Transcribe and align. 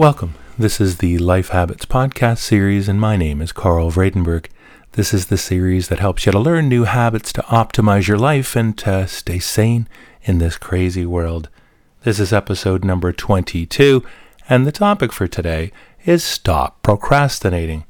Welcome. 0.00 0.34
This 0.56 0.80
is 0.80 0.96
the 0.96 1.18
Life 1.18 1.50
Habits 1.50 1.84
podcast 1.84 2.38
series, 2.38 2.88
and 2.88 2.98
my 2.98 3.18
name 3.18 3.42
is 3.42 3.52
Carl 3.52 3.90
Vredenberg. 3.90 4.46
This 4.92 5.12
is 5.12 5.26
the 5.26 5.36
series 5.36 5.88
that 5.88 5.98
helps 5.98 6.24
you 6.24 6.32
to 6.32 6.38
learn 6.38 6.70
new 6.70 6.84
habits 6.84 7.34
to 7.34 7.42
optimize 7.42 8.08
your 8.08 8.16
life 8.16 8.56
and 8.56 8.78
to 8.78 9.06
stay 9.06 9.38
sane 9.38 9.86
in 10.22 10.38
this 10.38 10.56
crazy 10.56 11.04
world. 11.04 11.50
This 12.02 12.18
is 12.18 12.32
episode 12.32 12.82
number 12.82 13.12
22, 13.12 14.02
and 14.48 14.66
the 14.66 14.72
topic 14.72 15.12
for 15.12 15.26
today 15.26 15.70
is 16.06 16.24
stop 16.24 16.82
procrastinating. 16.82 17.84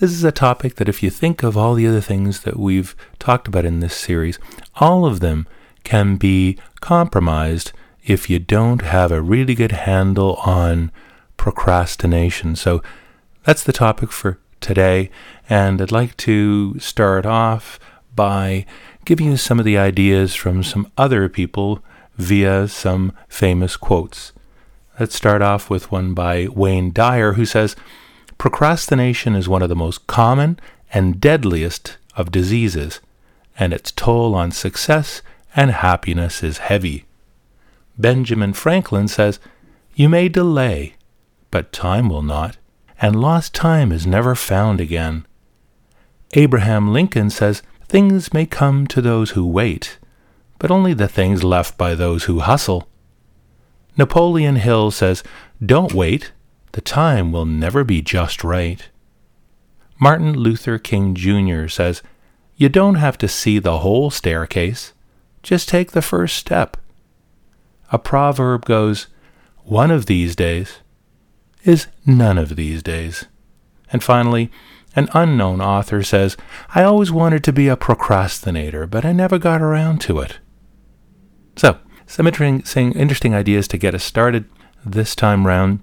This 0.00 0.10
is 0.10 0.24
a 0.24 0.32
topic 0.32 0.74
that, 0.74 0.88
if 0.88 1.00
you 1.00 1.10
think 1.10 1.44
of 1.44 1.56
all 1.56 1.74
the 1.74 1.86
other 1.86 2.00
things 2.00 2.40
that 2.40 2.58
we've 2.58 2.96
talked 3.20 3.46
about 3.46 3.64
in 3.64 3.78
this 3.78 3.94
series, 3.94 4.40
all 4.78 5.06
of 5.06 5.20
them 5.20 5.46
can 5.84 6.16
be 6.16 6.58
compromised 6.80 7.70
if 8.04 8.28
you 8.28 8.40
don't 8.40 8.82
have 8.82 9.12
a 9.12 9.22
really 9.22 9.54
good 9.54 9.70
handle 9.70 10.34
on 10.44 10.90
procrastination. 11.36 12.56
So 12.56 12.82
that's 13.44 13.64
the 13.64 13.72
topic 13.72 14.10
for 14.12 14.38
today, 14.60 15.10
and 15.48 15.80
I'd 15.80 15.92
like 15.92 16.16
to 16.18 16.78
start 16.78 17.26
off 17.26 17.78
by 18.14 18.66
giving 19.04 19.26
you 19.26 19.36
some 19.36 19.58
of 19.58 19.64
the 19.64 19.78
ideas 19.78 20.34
from 20.34 20.62
some 20.62 20.90
other 20.96 21.28
people 21.28 21.82
via 22.16 22.66
some 22.66 23.12
famous 23.28 23.76
quotes. 23.76 24.32
Let's 24.98 25.14
start 25.14 25.42
off 25.42 25.68
with 25.68 25.92
one 25.92 26.14
by 26.14 26.48
Wayne 26.48 26.92
Dyer, 26.92 27.34
who 27.34 27.44
says 27.44 27.76
Procrastination 28.38 29.34
is 29.34 29.48
one 29.48 29.62
of 29.62 29.68
the 29.68 29.76
most 29.76 30.06
common 30.06 30.58
and 30.92 31.20
deadliest 31.20 31.98
of 32.16 32.32
diseases, 32.32 33.00
and 33.58 33.72
its 33.72 33.92
toll 33.92 34.34
on 34.34 34.50
success 34.50 35.22
and 35.54 35.70
happiness 35.70 36.42
is 36.42 36.58
heavy. 36.58 37.04
Benjamin 37.98 38.52
Franklin 38.52 39.08
says, 39.08 39.38
You 39.94 40.08
may 40.08 40.28
delay, 40.28 40.95
but 41.56 41.72
time 41.72 42.10
will 42.10 42.20
not, 42.20 42.58
and 43.00 43.18
lost 43.18 43.54
time 43.54 43.90
is 43.90 44.06
never 44.06 44.34
found 44.34 44.78
again. 44.78 45.26
Abraham 46.34 46.92
Lincoln 46.92 47.30
says, 47.30 47.62
Things 47.88 48.34
may 48.34 48.44
come 48.44 48.86
to 48.88 49.00
those 49.00 49.30
who 49.30 49.46
wait, 49.46 49.96
but 50.58 50.70
only 50.70 50.92
the 50.92 51.08
things 51.08 51.42
left 51.42 51.78
by 51.78 51.94
those 51.94 52.24
who 52.24 52.40
hustle. 52.40 52.86
Napoleon 53.96 54.56
Hill 54.56 54.90
says, 54.90 55.22
Don't 55.64 55.94
wait, 55.94 56.32
the 56.72 56.82
time 56.82 57.32
will 57.32 57.46
never 57.46 57.84
be 57.84 58.02
just 58.02 58.44
right. 58.44 58.86
Martin 59.98 60.34
Luther 60.34 60.76
King 60.76 61.14
Jr. 61.14 61.68
says, 61.68 62.02
You 62.56 62.68
don't 62.68 62.96
have 62.96 63.16
to 63.16 63.28
see 63.28 63.58
the 63.58 63.78
whole 63.78 64.10
staircase, 64.10 64.92
just 65.42 65.70
take 65.70 65.92
the 65.92 66.02
first 66.02 66.36
step. 66.36 66.76
A 67.90 67.98
proverb 67.98 68.66
goes, 68.66 69.06
One 69.64 69.90
of 69.90 70.04
these 70.04 70.36
days 70.36 70.80
is 71.66 71.88
none 72.06 72.38
of 72.38 72.56
these 72.56 72.82
days. 72.82 73.26
And 73.92 74.02
finally, 74.02 74.50
an 74.94 75.08
unknown 75.12 75.60
author 75.60 76.02
says, 76.02 76.36
I 76.74 76.82
always 76.82 77.12
wanted 77.12 77.44
to 77.44 77.52
be 77.52 77.68
a 77.68 77.76
procrastinator, 77.76 78.86
but 78.86 79.04
I 79.04 79.12
never 79.12 79.38
got 79.38 79.60
around 79.60 80.00
to 80.02 80.20
it. 80.20 80.38
So, 81.56 81.78
some 82.06 82.26
interesting, 82.26 82.92
interesting 82.92 83.34
ideas 83.34 83.68
to 83.68 83.78
get 83.78 83.94
us 83.94 84.04
started 84.04 84.46
this 84.84 85.14
time 85.14 85.46
round 85.46 85.80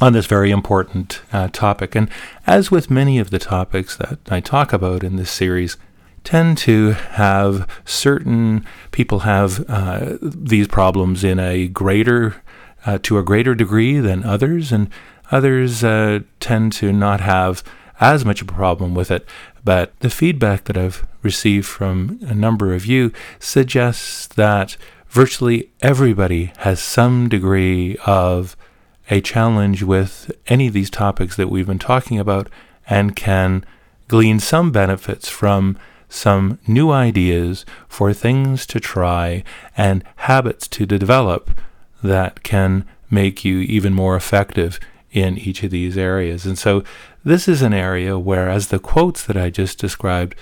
on 0.00 0.12
this 0.12 0.26
very 0.26 0.50
important 0.50 1.22
uh, 1.32 1.48
topic. 1.48 1.94
And 1.94 2.10
as 2.46 2.70
with 2.70 2.90
many 2.90 3.18
of 3.18 3.30
the 3.30 3.38
topics 3.38 3.96
that 3.96 4.18
I 4.28 4.40
talk 4.40 4.72
about 4.72 5.02
in 5.02 5.16
this 5.16 5.30
series, 5.30 5.76
tend 6.22 6.58
to 6.58 6.92
have 6.92 7.68
certain 7.84 8.64
people 8.90 9.20
have 9.20 9.68
uh, 9.68 10.16
these 10.20 10.68
problems 10.68 11.22
in 11.22 11.38
a 11.38 11.68
greater 11.68 12.42
uh, 12.86 12.98
to 13.02 13.18
a 13.18 13.22
greater 13.22 13.54
degree 13.54 13.98
than 13.98 14.24
others, 14.24 14.72
and 14.72 14.90
others 15.34 15.82
uh, 15.82 16.20
tend 16.38 16.72
to 16.72 16.92
not 16.92 17.20
have 17.20 17.64
as 18.00 18.24
much 18.24 18.40
of 18.40 18.48
a 18.48 18.52
problem 18.52 18.94
with 18.94 19.10
it. 19.10 19.26
But 19.64 19.98
the 19.98 20.10
feedback 20.10 20.64
that 20.64 20.76
I've 20.76 21.04
received 21.22 21.66
from 21.66 22.20
a 22.22 22.34
number 22.34 22.72
of 22.72 22.86
you 22.86 23.12
suggests 23.40 24.28
that 24.28 24.76
virtually 25.08 25.70
everybody 25.82 26.52
has 26.58 26.80
some 26.80 27.28
degree 27.28 27.96
of 28.06 28.56
a 29.10 29.20
challenge 29.20 29.82
with 29.82 30.30
any 30.46 30.68
of 30.68 30.72
these 30.72 30.90
topics 30.90 31.34
that 31.36 31.50
we've 31.50 31.66
been 31.66 31.78
talking 31.80 32.18
about 32.20 32.48
and 32.88 33.16
can 33.16 33.64
glean 34.06 34.38
some 34.38 34.70
benefits 34.70 35.28
from 35.28 35.76
some 36.08 36.58
new 36.66 36.92
ideas 36.92 37.66
for 37.88 38.12
things 38.12 38.66
to 38.66 38.78
try 38.78 39.42
and 39.76 40.04
habits 40.16 40.68
to 40.68 40.86
develop 40.86 41.50
that 42.02 42.42
can 42.44 42.84
make 43.10 43.44
you 43.44 43.58
even 43.60 43.92
more 43.92 44.14
effective 44.14 44.78
in 45.14 45.38
each 45.38 45.62
of 45.62 45.70
these 45.70 45.96
areas. 45.96 46.44
And 46.44 46.58
so 46.58 46.84
this 47.24 47.48
is 47.48 47.62
an 47.62 47.72
area 47.72 48.18
where, 48.18 48.50
as 48.50 48.68
the 48.68 48.80
quotes 48.80 49.24
that 49.24 49.36
I 49.36 49.48
just 49.48 49.78
described, 49.78 50.34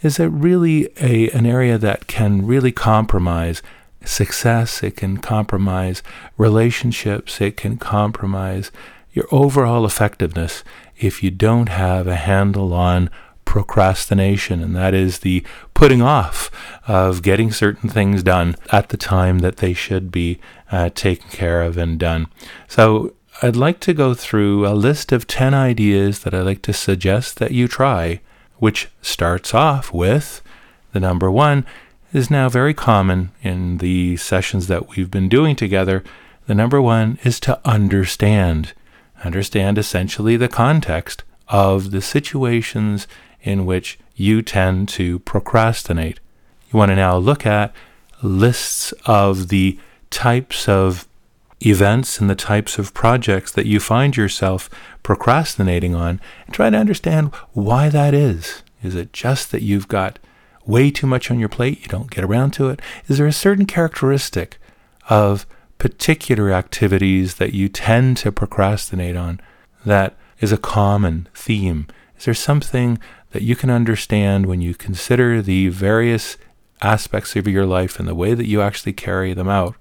is 0.00 0.18
it 0.20 0.26
really 0.26 0.88
a, 1.00 1.28
an 1.30 1.44
area 1.44 1.76
that 1.76 2.06
can 2.06 2.46
really 2.46 2.72
compromise 2.72 3.62
success, 4.04 4.82
it 4.82 4.96
can 4.96 5.16
compromise 5.16 6.02
relationships, 6.38 7.40
it 7.40 7.56
can 7.56 7.76
compromise 7.76 8.70
your 9.12 9.26
overall 9.32 9.84
effectiveness 9.84 10.62
if 10.96 11.22
you 11.22 11.30
don't 11.30 11.68
have 11.68 12.06
a 12.06 12.16
handle 12.16 12.72
on 12.72 13.10
procrastination, 13.44 14.62
and 14.62 14.76
that 14.76 14.94
is 14.94 15.20
the 15.20 15.42
putting 15.74 16.02
off 16.02 16.50
of 16.86 17.22
getting 17.22 17.50
certain 17.50 17.88
things 17.88 18.22
done 18.22 18.54
at 18.70 18.90
the 18.90 18.96
time 18.96 19.40
that 19.40 19.56
they 19.56 19.72
should 19.72 20.12
be 20.12 20.38
uh, 20.70 20.90
taken 20.94 21.28
care 21.30 21.62
of 21.62 21.76
and 21.76 21.98
done. 21.98 22.26
So, 22.68 23.14
I'd 23.42 23.56
like 23.56 23.80
to 23.80 23.92
go 23.92 24.14
through 24.14 24.66
a 24.66 24.72
list 24.72 25.12
of 25.12 25.26
10 25.26 25.52
ideas 25.52 26.20
that 26.20 26.32
I'd 26.32 26.40
like 26.46 26.62
to 26.62 26.72
suggest 26.72 27.38
that 27.38 27.52
you 27.52 27.68
try, 27.68 28.20
which 28.56 28.88
starts 29.02 29.52
off 29.52 29.92
with 29.92 30.42
the 30.92 31.00
number 31.00 31.30
one 31.30 31.66
is 32.14 32.30
now 32.30 32.48
very 32.48 32.72
common 32.72 33.30
in 33.42 33.76
the 33.78 34.16
sessions 34.16 34.68
that 34.68 34.88
we've 34.88 35.10
been 35.10 35.28
doing 35.28 35.54
together. 35.54 36.02
The 36.46 36.54
number 36.54 36.80
one 36.80 37.18
is 37.24 37.38
to 37.40 37.60
understand. 37.68 38.72
Understand 39.22 39.76
essentially 39.76 40.38
the 40.38 40.48
context 40.48 41.22
of 41.48 41.90
the 41.90 42.00
situations 42.00 43.06
in 43.42 43.66
which 43.66 43.98
you 44.14 44.40
tend 44.40 44.88
to 44.88 45.18
procrastinate. 45.18 46.20
You 46.72 46.78
want 46.78 46.88
to 46.88 46.96
now 46.96 47.18
look 47.18 47.44
at 47.44 47.74
lists 48.22 48.92
of 49.04 49.48
the 49.48 49.78
types 50.08 50.70
of 50.70 51.06
events 51.60 52.20
and 52.20 52.28
the 52.28 52.34
types 52.34 52.78
of 52.78 52.94
projects 52.94 53.52
that 53.52 53.66
you 53.66 53.80
find 53.80 54.16
yourself 54.16 54.68
procrastinating 55.02 55.94
on 55.94 56.20
and 56.46 56.54
try 56.54 56.68
to 56.68 56.76
understand 56.76 57.34
why 57.52 57.88
that 57.88 58.14
is. 58.14 58.62
Is 58.82 58.94
it 58.94 59.12
just 59.12 59.50
that 59.52 59.62
you've 59.62 59.88
got 59.88 60.18
way 60.66 60.90
too 60.90 61.06
much 61.06 61.30
on 61.30 61.38
your 61.38 61.48
plate, 61.48 61.80
you 61.80 61.88
don't 61.88 62.10
get 62.10 62.24
around 62.24 62.52
to 62.52 62.68
it? 62.68 62.80
Is 63.08 63.18
there 63.18 63.26
a 63.26 63.32
certain 63.32 63.66
characteristic 63.66 64.58
of 65.08 65.46
particular 65.78 66.50
activities 66.52 67.36
that 67.36 67.54
you 67.54 67.68
tend 67.68 68.16
to 68.18 68.32
procrastinate 68.32 69.16
on 69.16 69.40
that 69.84 70.16
is 70.40 70.52
a 70.52 70.58
common 70.58 71.28
theme? 71.34 71.86
Is 72.18 72.24
there 72.24 72.34
something 72.34 72.98
that 73.30 73.42
you 73.42 73.56
can 73.56 73.70
understand 73.70 74.46
when 74.46 74.60
you 74.60 74.74
consider 74.74 75.40
the 75.40 75.68
various 75.68 76.36
aspects 76.82 77.36
of 77.36 77.46
your 77.46 77.66
life 77.66 77.98
and 77.98 78.08
the 78.08 78.14
way 78.14 78.34
that 78.34 78.46
you 78.46 78.60
actually 78.60 78.92
carry 78.92 79.34
them 79.34 79.48
out? 79.48 79.76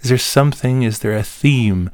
Is 0.00 0.08
there 0.08 0.18
something, 0.18 0.82
is 0.82 1.00
there 1.00 1.16
a 1.16 1.22
theme 1.22 1.90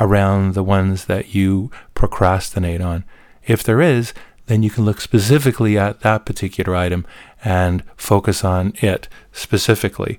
around 0.00 0.54
the 0.54 0.62
ones 0.62 1.04
that 1.06 1.34
you 1.34 1.70
procrastinate 1.94 2.80
on? 2.80 3.04
If 3.46 3.62
there 3.62 3.80
is, 3.80 4.14
then 4.46 4.62
you 4.62 4.70
can 4.70 4.84
look 4.84 5.00
specifically 5.00 5.78
at 5.78 6.00
that 6.00 6.26
particular 6.26 6.74
item 6.74 7.06
and 7.44 7.82
focus 7.96 8.44
on 8.44 8.72
it 8.80 9.08
specifically. 9.32 10.18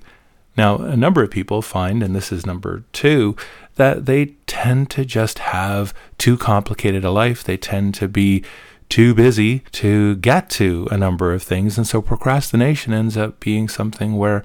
Now, 0.56 0.76
a 0.76 0.96
number 0.96 1.22
of 1.22 1.30
people 1.30 1.62
find, 1.62 2.02
and 2.02 2.14
this 2.14 2.30
is 2.30 2.46
number 2.46 2.84
two, 2.92 3.36
that 3.74 4.06
they 4.06 4.26
tend 4.46 4.88
to 4.90 5.04
just 5.04 5.40
have 5.40 5.92
too 6.16 6.36
complicated 6.36 7.04
a 7.04 7.10
life. 7.10 7.42
They 7.42 7.56
tend 7.56 7.94
to 7.96 8.08
be 8.08 8.44
too 8.88 9.14
busy 9.14 9.60
to 9.72 10.16
get 10.16 10.48
to 10.50 10.86
a 10.90 10.96
number 10.96 11.32
of 11.32 11.42
things. 11.42 11.76
And 11.76 11.86
so 11.86 12.00
procrastination 12.00 12.92
ends 12.92 13.16
up 13.16 13.40
being 13.40 13.68
something 13.68 14.16
where 14.16 14.44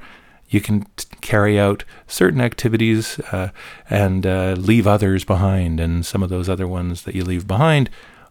you 0.50 0.62
can 0.62 0.86
t- 0.96 1.08
carry 1.22 1.60
out 1.60 1.84
certain 2.08 2.42
activities 2.42 3.20
uh, 3.32 3.50
and 3.90 4.26
uh, 4.26 4.56
leave 4.58 4.88
others 4.88 5.24
behind. 5.24 5.80
And 5.80 6.06
some 6.06 6.24
of 6.24 6.30
those 6.30 6.50
other 6.50 6.68
ones 6.68 7.04
that 7.04 7.16
you 7.16 7.24
leave 7.24 7.48
behind 7.48 7.90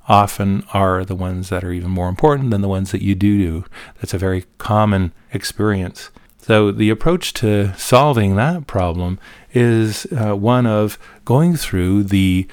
often 0.08 0.64
are 0.72 1.04
the 1.04 1.14
ones 1.14 1.48
that 1.50 1.62
are 1.62 1.72
even 1.72 1.90
more 1.90 2.08
important 2.08 2.50
than 2.50 2.60
the 2.60 2.68
ones 2.68 2.90
that 2.92 3.02
you 3.02 3.14
do 3.14 3.38
do. 3.38 3.64
That's 4.00 4.14
a 4.14 4.18
very 4.18 4.46
common 4.58 5.12
experience. 5.32 6.10
So, 6.38 6.72
the 6.72 6.88
approach 6.88 7.34
to 7.34 7.74
solving 7.76 8.36
that 8.36 8.66
problem 8.66 9.18
is 9.52 10.06
uh, 10.06 10.34
one 10.34 10.66
of 10.66 10.98
going 11.26 11.56
through 11.56 12.04
the 12.04 12.48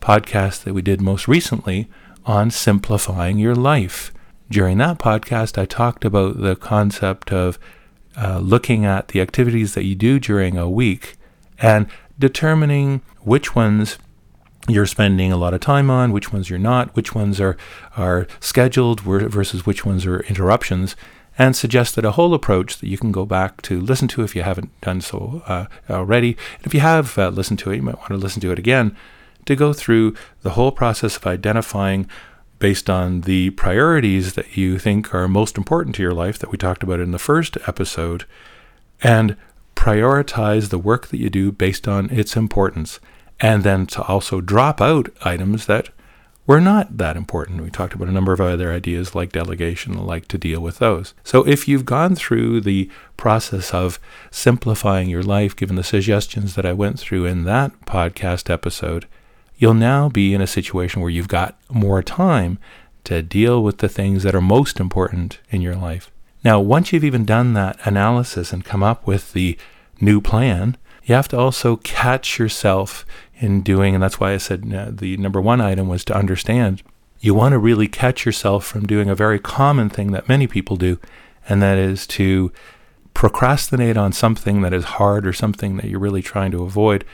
podcast 0.00 0.62
that 0.62 0.72
we 0.72 0.82
did 0.82 1.00
most 1.00 1.26
recently 1.26 1.88
on 2.24 2.50
simplifying 2.52 3.38
your 3.38 3.56
life. 3.56 4.12
During 4.48 4.78
that 4.78 4.98
podcast, 4.98 5.58
I 5.58 5.64
talked 5.64 6.04
about 6.04 6.40
the 6.40 6.54
concept 6.54 7.32
of 7.32 7.58
uh, 8.16 8.38
looking 8.38 8.84
at 8.84 9.08
the 9.08 9.20
activities 9.20 9.74
that 9.74 9.84
you 9.84 9.94
do 9.94 10.18
during 10.18 10.56
a 10.56 10.68
week 10.68 11.16
and 11.58 11.86
determining 12.18 13.02
which 13.22 13.54
ones 13.54 13.98
you're 14.68 14.86
spending 14.86 15.32
a 15.32 15.36
lot 15.36 15.54
of 15.54 15.60
time 15.60 15.90
on, 15.90 16.12
which 16.12 16.32
ones 16.32 16.50
you're 16.50 16.58
not, 16.58 16.94
which 16.94 17.14
ones 17.14 17.40
are 17.40 17.56
are 17.96 18.26
scheduled 18.40 19.00
versus 19.00 19.66
which 19.66 19.84
ones 19.84 20.06
are 20.06 20.20
interruptions, 20.20 20.96
and 21.38 21.56
suggested 21.56 22.04
a 22.04 22.12
whole 22.12 22.34
approach 22.34 22.78
that 22.78 22.88
you 22.88 22.98
can 22.98 23.12
go 23.12 23.24
back 23.24 23.62
to 23.62 23.80
listen 23.80 24.08
to 24.08 24.22
if 24.22 24.36
you 24.36 24.42
haven't 24.42 24.78
done 24.80 25.00
so 25.00 25.42
uh, 25.46 25.66
already. 25.88 26.36
And 26.58 26.66
if 26.66 26.74
you 26.74 26.80
have 26.80 27.16
uh, 27.18 27.28
listened 27.30 27.58
to 27.60 27.70
it, 27.70 27.76
you 27.76 27.82
might 27.82 27.98
want 27.98 28.08
to 28.08 28.16
listen 28.16 28.40
to 28.42 28.52
it 28.52 28.58
again 28.58 28.96
to 29.46 29.56
go 29.56 29.72
through 29.72 30.14
the 30.42 30.50
whole 30.50 30.72
process 30.72 31.16
of 31.16 31.26
identifying 31.26 32.08
based 32.60 32.88
on 32.88 33.22
the 33.22 33.50
priorities 33.50 34.34
that 34.34 34.56
you 34.56 34.78
think 34.78 35.12
are 35.12 35.26
most 35.26 35.58
important 35.58 35.96
to 35.96 36.02
your 36.02 36.14
life 36.14 36.38
that 36.38 36.52
we 36.52 36.58
talked 36.58 36.84
about 36.84 37.00
in 37.00 37.10
the 37.10 37.18
first 37.18 37.56
episode 37.66 38.24
and 39.02 39.36
prioritize 39.74 40.68
the 40.68 40.78
work 40.78 41.08
that 41.08 41.18
you 41.18 41.30
do 41.30 41.50
based 41.50 41.88
on 41.88 42.08
its 42.10 42.36
importance 42.36 43.00
and 43.40 43.64
then 43.64 43.86
to 43.86 44.02
also 44.02 44.40
drop 44.40 44.80
out 44.80 45.08
items 45.22 45.66
that 45.66 45.88
were 46.46 46.60
not 46.60 46.98
that 46.98 47.16
important. 47.16 47.62
We 47.62 47.70
talked 47.70 47.94
about 47.94 48.08
a 48.08 48.12
number 48.12 48.32
of 48.32 48.40
other 48.40 48.72
ideas 48.72 49.14
like 49.14 49.32
delegation, 49.32 50.04
like 50.04 50.28
to 50.28 50.36
deal 50.36 50.60
with 50.60 50.78
those. 50.78 51.14
So 51.24 51.46
if 51.46 51.66
you've 51.66 51.84
gone 51.84 52.14
through 52.14 52.60
the 52.60 52.90
process 53.16 53.72
of 53.72 53.98
simplifying 54.30 55.08
your 55.08 55.22
life, 55.22 55.56
given 55.56 55.76
the 55.76 55.84
suggestions 55.84 56.56
that 56.56 56.66
I 56.66 56.72
went 56.72 56.98
through 56.98 57.24
in 57.24 57.44
that 57.44 57.72
podcast 57.86 58.50
episode, 58.50 59.06
you'll 59.60 59.74
now 59.74 60.08
be 60.08 60.34
in 60.34 60.40
a 60.40 60.46
situation 60.46 61.00
where 61.00 61.10
you've 61.10 61.28
got 61.28 61.56
more 61.70 62.02
time 62.02 62.58
to 63.04 63.22
deal 63.22 63.62
with 63.62 63.78
the 63.78 63.88
things 63.88 64.22
that 64.22 64.34
are 64.34 64.40
most 64.40 64.80
important 64.80 65.38
in 65.50 65.60
your 65.60 65.76
life. 65.76 66.10
Now, 66.42 66.58
once 66.58 66.92
you've 66.92 67.04
even 67.04 67.26
done 67.26 67.52
that 67.52 67.78
analysis 67.84 68.52
and 68.52 68.64
come 68.64 68.82
up 68.82 69.06
with 69.06 69.34
the 69.34 69.58
new 70.00 70.22
plan, 70.22 70.78
you 71.04 71.14
have 71.14 71.28
to 71.28 71.38
also 71.38 71.76
catch 71.76 72.38
yourself 72.38 73.04
in 73.36 73.60
doing, 73.60 73.94
and 73.94 74.02
that's 74.02 74.18
why 74.18 74.32
I 74.32 74.38
said 74.38 74.72
uh, 74.74 74.90
the 74.90 75.18
number 75.18 75.40
one 75.40 75.60
item 75.60 75.88
was 75.88 76.04
to 76.06 76.16
understand. 76.16 76.82
You 77.20 77.34
want 77.34 77.52
to 77.52 77.58
really 77.58 77.88
catch 77.88 78.24
yourself 78.24 78.64
from 78.64 78.86
doing 78.86 79.10
a 79.10 79.14
very 79.14 79.38
common 79.38 79.90
thing 79.90 80.12
that 80.12 80.28
many 80.28 80.46
people 80.46 80.76
do, 80.76 80.98
and 81.46 81.60
that 81.60 81.76
is 81.76 82.06
to 82.08 82.50
procrastinate 83.12 83.98
on 83.98 84.12
something 84.12 84.62
that 84.62 84.72
is 84.72 84.84
hard 84.84 85.26
or 85.26 85.34
something 85.34 85.76
that 85.76 85.86
you're 85.86 86.00
really 86.00 86.22
trying 86.22 86.50
to 86.52 86.62
avoid, 86.62 87.04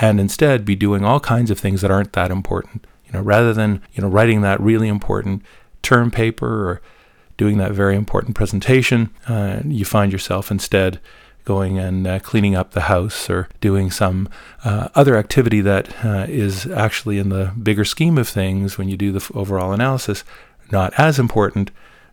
and 0.00 0.20
instead 0.20 0.64
be 0.64 0.74
doing 0.74 1.04
all 1.04 1.20
kinds 1.20 1.50
of 1.50 1.58
things 1.58 1.80
that 1.82 1.90
aren't 1.90 2.12
that 2.12 2.30
important. 2.30 2.86
You 3.06 3.12
know, 3.14 3.20
rather 3.20 3.52
than 3.52 3.82
you 3.92 4.02
know 4.02 4.08
writing 4.08 4.40
that 4.42 4.60
really 4.60 4.88
important 4.88 5.42
term 5.82 6.10
paper 6.10 6.70
or 6.70 6.82
doing 7.36 7.58
that 7.58 7.72
very 7.72 7.96
important 7.96 8.36
presentation, 8.36 9.10
uh, 9.28 9.60
you 9.64 9.84
find 9.84 10.12
yourself 10.12 10.50
instead 10.50 11.00
going 11.44 11.78
and 11.78 12.06
uh, 12.06 12.18
cleaning 12.20 12.54
up 12.54 12.70
the 12.70 12.82
house 12.82 13.28
or 13.28 13.48
doing 13.60 13.90
some 13.90 14.28
uh, 14.64 14.88
other 14.94 15.16
activity 15.16 15.60
that 15.60 16.04
uh, 16.04 16.26
is 16.28 16.66
actually 16.66 17.18
in 17.18 17.30
the 17.30 17.52
bigger 17.60 17.84
scheme 17.84 18.16
of 18.16 18.28
things 18.28 18.78
when 18.78 18.88
you 18.88 18.96
do 18.96 19.12
the 19.12 19.30
overall 19.34 19.72
analysis 19.72 20.22
not 20.70 20.92
as 20.98 21.18
important 21.18 21.70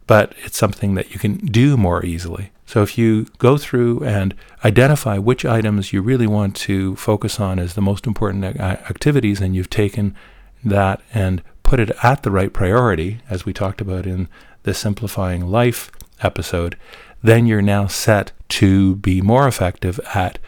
but 0.10 0.34
it's 0.44 0.58
something 0.58 0.96
that 0.96 1.12
you 1.12 1.20
can 1.20 1.38
do 1.38 1.78
more 1.78 2.04
easily 2.04 2.52
so 2.66 2.82
if 2.82 2.98
you 2.98 3.26
go 3.38 3.58
through 3.58 4.04
and 4.04 4.36
identify 4.66 5.18
which 5.18 5.46
items 5.46 5.94
you 5.94 6.02
really 6.02 6.28
want 6.28 6.56
to 6.56 6.96
focus 6.96 7.40
on 7.40 7.60
as 7.60 7.74
the 7.74 7.88
most 7.90 8.08
important 8.08 8.44
activities 8.44 9.40
and 9.40 9.56
you've 9.56 9.70
taken 9.70 10.16
that 10.64 11.02
and 11.14 11.42
put 11.64 11.80
it 11.80 11.92
at 12.04 12.24
the 12.24 12.32
right 12.32 12.54
priority 12.54 13.20
as 13.30 13.46
we 13.46 13.54
talked 13.54 13.82
about 13.82 14.06
in 14.06 14.28
the 14.64 14.74
simplifying 14.74 15.48
life 15.48 15.92
episode 16.22 16.76
then 17.22 17.46
you're 17.46 17.62
now 17.62 17.86
set 17.88 18.32
to 18.48 18.96
be 18.98 19.22
more 19.22 19.48
effective 19.48 20.00
at 20.14 20.40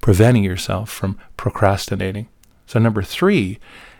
preventing 0.00 0.44
yourself 0.44 0.90
from 0.90 1.18
procrastinating. 1.36 2.28
So, 2.66 2.78
number 2.78 3.02
three 3.02 3.58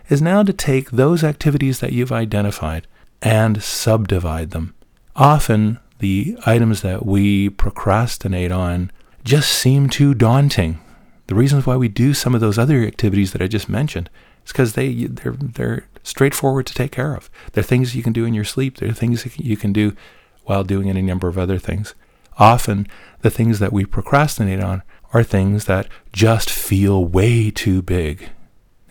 is 0.09 0.21
now 0.21 0.43
to 0.43 0.53
take 0.53 0.91
those 0.91 1.23
activities 1.23 1.79
that 1.79 1.93
you've 1.93 2.11
identified 2.11 2.87
and 3.21 3.61
subdivide 3.61 4.51
them. 4.51 4.73
Often, 5.15 5.79
the 5.99 6.37
items 6.45 6.81
that 6.81 7.05
we 7.05 7.49
procrastinate 7.49 8.51
on 8.51 8.91
just 9.23 9.51
seem 9.51 9.89
too 9.89 10.13
daunting. 10.13 10.79
The 11.27 11.35
reasons 11.35 11.65
why 11.65 11.75
we 11.75 11.87
do 11.87 12.13
some 12.13 12.33
of 12.33 12.41
those 12.41 12.57
other 12.57 12.83
activities 12.83 13.31
that 13.31 13.41
I 13.41 13.47
just 13.47 13.69
mentioned 13.69 14.09
is 14.45 14.51
because 14.51 14.73
they 14.73 15.05
they're 15.05 15.33
they're 15.33 15.87
straightforward 16.03 16.65
to 16.67 16.73
take 16.73 16.91
care 16.91 17.15
of. 17.15 17.29
They're 17.53 17.63
things 17.63 17.95
you 17.95 18.03
can 18.03 18.13
do 18.13 18.25
in 18.25 18.33
your 18.33 18.43
sleep. 18.43 18.77
They're 18.77 18.93
things 18.93 19.37
you 19.37 19.57
can 19.57 19.71
do 19.71 19.95
while 20.43 20.63
doing 20.63 20.89
any 20.89 21.01
number 21.01 21.27
of 21.27 21.37
other 21.37 21.59
things. 21.59 21.93
Often, 22.37 22.87
the 23.21 23.29
things 23.29 23.59
that 23.59 23.73
we 23.73 23.85
procrastinate 23.85 24.59
on 24.59 24.81
are 25.13 25.23
things 25.23 25.65
that 25.65 25.87
just 26.11 26.49
feel 26.49 27.05
way 27.05 27.51
too 27.51 27.81
big. 27.81 28.29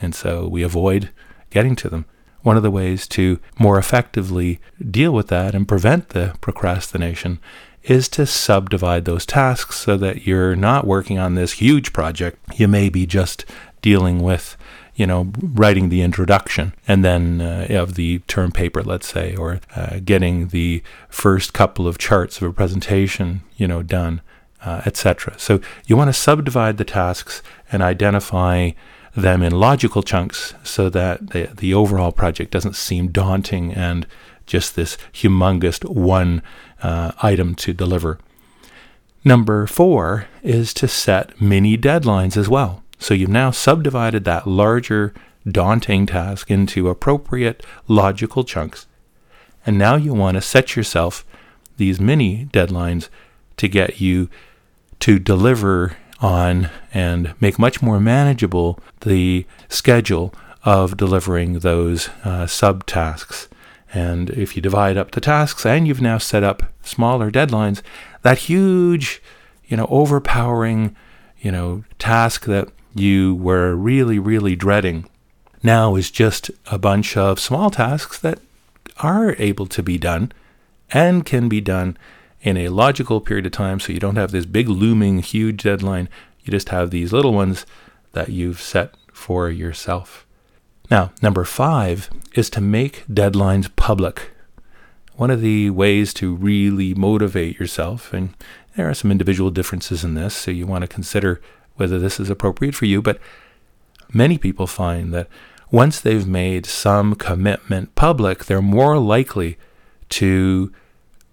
And 0.00 0.14
so 0.14 0.46
we 0.46 0.62
avoid 0.62 1.10
getting 1.50 1.74
to 1.76 1.88
them. 1.88 2.04
One 2.42 2.56
of 2.56 2.62
the 2.62 2.70
ways 2.70 3.06
to 3.08 3.38
more 3.58 3.78
effectively 3.78 4.60
deal 4.90 5.12
with 5.12 5.28
that 5.28 5.54
and 5.54 5.68
prevent 5.68 6.10
the 6.10 6.34
procrastination 6.40 7.38
is 7.82 8.08
to 8.10 8.26
subdivide 8.26 9.04
those 9.04 9.26
tasks 9.26 9.76
so 9.76 9.96
that 9.96 10.26
you're 10.26 10.56
not 10.56 10.86
working 10.86 11.18
on 11.18 11.34
this 11.34 11.52
huge 11.52 11.92
project. 11.92 12.38
You 12.58 12.68
may 12.68 12.88
be 12.88 13.06
just 13.06 13.44
dealing 13.82 14.22
with 14.22 14.56
you 15.00 15.06
know, 15.06 15.32
writing 15.40 15.88
the 15.88 16.02
introduction 16.02 16.74
and 16.86 17.02
then 17.02 17.40
uh, 17.40 17.66
of 17.70 17.94
the 17.94 18.18
term 18.28 18.52
paper, 18.52 18.82
let's 18.82 19.08
say, 19.08 19.34
or 19.34 19.58
uh, 19.74 19.98
getting 20.04 20.48
the 20.48 20.82
first 21.08 21.54
couple 21.54 21.88
of 21.88 21.96
charts 21.96 22.36
of 22.36 22.42
a 22.42 22.52
presentation, 22.52 23.40
you 23.56 23.66
know, 23.66 23.82
done, 23.82 24.20
uh, 24.62 24.82
etc. 24.84 25.32
So 25.38 25.60
you 25.86 25.96
want 25.96 26.08
to 26.08 26.12
subdivide 26.12 26.76
the 26.76 26.84
tasks 26.84 27.42
and 27.72 27.82
identify 27.82 28.72
them 29.14 29.42
in 29.42 29.52
logical 29.52 30.02
chunks 30.02 30.54
so 30.62 30.88
that 30.90 31.30
the, 31.30 31.50
the 31.54 31.74
overall 31.74 32.12
project 32.12 32.50
doesn't 32.50 32.76
seem 32.76 33.08
daunting 33.08 33.72
and 33.72 34.06
just 34.46 34.76
this 34.76 34.96
humongous 35.12 35.84
one 35.84 36.42
uh, 36.82 37.12
item 37.22 37.54
to 37.54 37.72
deliver. 37.72 38.18
Number 39.24 39.66
four 39.66 40.26
is 40.42 40.72
to 40.74 40.88
set 40.88 41.40
mini 41.40 41.76
deadlines 41.76 42.36
as 42.36 42.48
well. 42.48 42.82
So 42.98 43.14
you've 43.14 43.30
now 43.30 43.50
subdivided 43.50 44.24
that 44.24 44.46
larger, 44.46 45.14
daunting 45.46 46.06
task 46.06 46.50
into 46.50 46.88
appropriate 46.88 47.64
logical 47.88 48.44
chunks. 48.44 48.86
And 49.64 49.78
now 49.78 49.96
you 49.96 50.14
want 50.14 50.36
to 50.36 50.40
set 50.40 50.76
yourself 50.76 51.24
these 51.76 52.00
mini 52.00 52.46
deadlines 52.46 53.08
to 53.56 53.68
get 53.68 54.00
you 54.00 54.28
to 55.00 55.18
deliver 55.18 55.96
on 56.20 56.70
and 56.92 57.34
make 57.40 57.58
much 57.58 57.82
more 57.82 58.00
manageable 58.00 58.78
the 59.00 59.46
schedule 59.68 60.34
of 60.64 60.96
delivering 60.96 61.60
those 61.60 62.08
uh, 62.24 62.44
subtasks. 62.44 63.48
And 63.92 64.30
if 64.30 64.54
you 64.54 64.62
divide 64.62 64.96
up 64.96 65.10
the 65.10 65.20
tasks 65.20 65.66
and 65.66 65.88
you've 65.88 66.02
now 66.02 66.18
set 66.18 66.44
up 66.44 66.72
smaller 66.82 67.30
deadlines, 67.30 67.82
that 68.22 68.38
huge, 68.38 69.22
you 69.66 69.76
know, 69.76 69.86
overpowering, 69.90 70.94
you 71.40 71.50
know, 71.50 71.84
task 71.98 72.44
that 72.44 72.68
you 72.94 73.34
were 73.34 73.74
really, 73.74 74.18
really 74.18 74.54
dreading 74.54 75.08
now 75.62 75.96
is 75.96 76.10
just 76.10 76.50
a 76.70 76.78
bunch 76.78 77.16
of 77.16 77.38
small 77.38 77.70
tasks 77.70 78.18
that 78.18 78.38
are 78.98 79.34
able 79.38 79.66
to 79.66 79.82
be 79.82 79.98
done 79.98 80.32
and 80.90 81.24
can 81.24 81.48
be 81.48 81.60
done 81.60 81.96
in 82.42 82.56
a 82.56 82.68
logical 82.68 83.20
period 83.20 83.46
of 83.46 83.52
time 83.52 83.80
so 83.80 83.92
you 83.92 84.00
don't 84.00 84.16
have 84.16 84.30
this 84.30 84.46
big 84.46 84.68
looming 84.68 85.20
huge 85.20 85.62
deadline. 85.62 86.08
You 86.42 86.50
just 86.50 86.70
have 86.70 86.90
these 86.90 87.12
little 87.12 87.32
ones 87.32 87.66
that 88.12 88.30
you've 88.30 88.60
set 88.60 88.94
for 89.12 89.50
yourself. 89.50 90.26
Now, 90.90 91.12
number 91.22 91.44
five 91.44 92.10
is 92.34 92.50
to 92.50 92.60
make 92.60 93.06
deadlines 93.06 93.74
public. 93.76 94.30
One 95.14 95.30
of 95.30 95.40
the 95.40 95.70
ways 95.70 96.14
to 96.14 96.34
really 96.34 96.94
motivate 96.94 97.60
yourself, 97.60 98.12
and 98.12 98.34
there 98.74 98.88
are 98.88 98.94
some 98.94 99.10
individual 99.10 99.50
differences 99.50 100.02
in 100.02 100.14
this, 100.14 100.34
so 100.34 100.50
you 100.50 100.66
want 100.66 100.82
to 100.82 100.88
consider 100.88 101.40
whether 101.76 101.98
this 101.98 102.18
is 102.18 102.30
appropriate 102.30 102.74
for 102.74 102.86
you, 102.86 103.02
but 103.02 103.20
many 104.12 104.38
people 104.38 104.66
find 104.66 105.12
that 105.14 105.28
once 105.70 106.00
they've 106.00 106.26
made 106.26 106.66
some 106.66 107.14
commitment 107.14 107.94
public, 107.94 108.46
they're 108.46 108.62
more 108.62 108.98
likely 108.98 109.56
to 110.08 110.72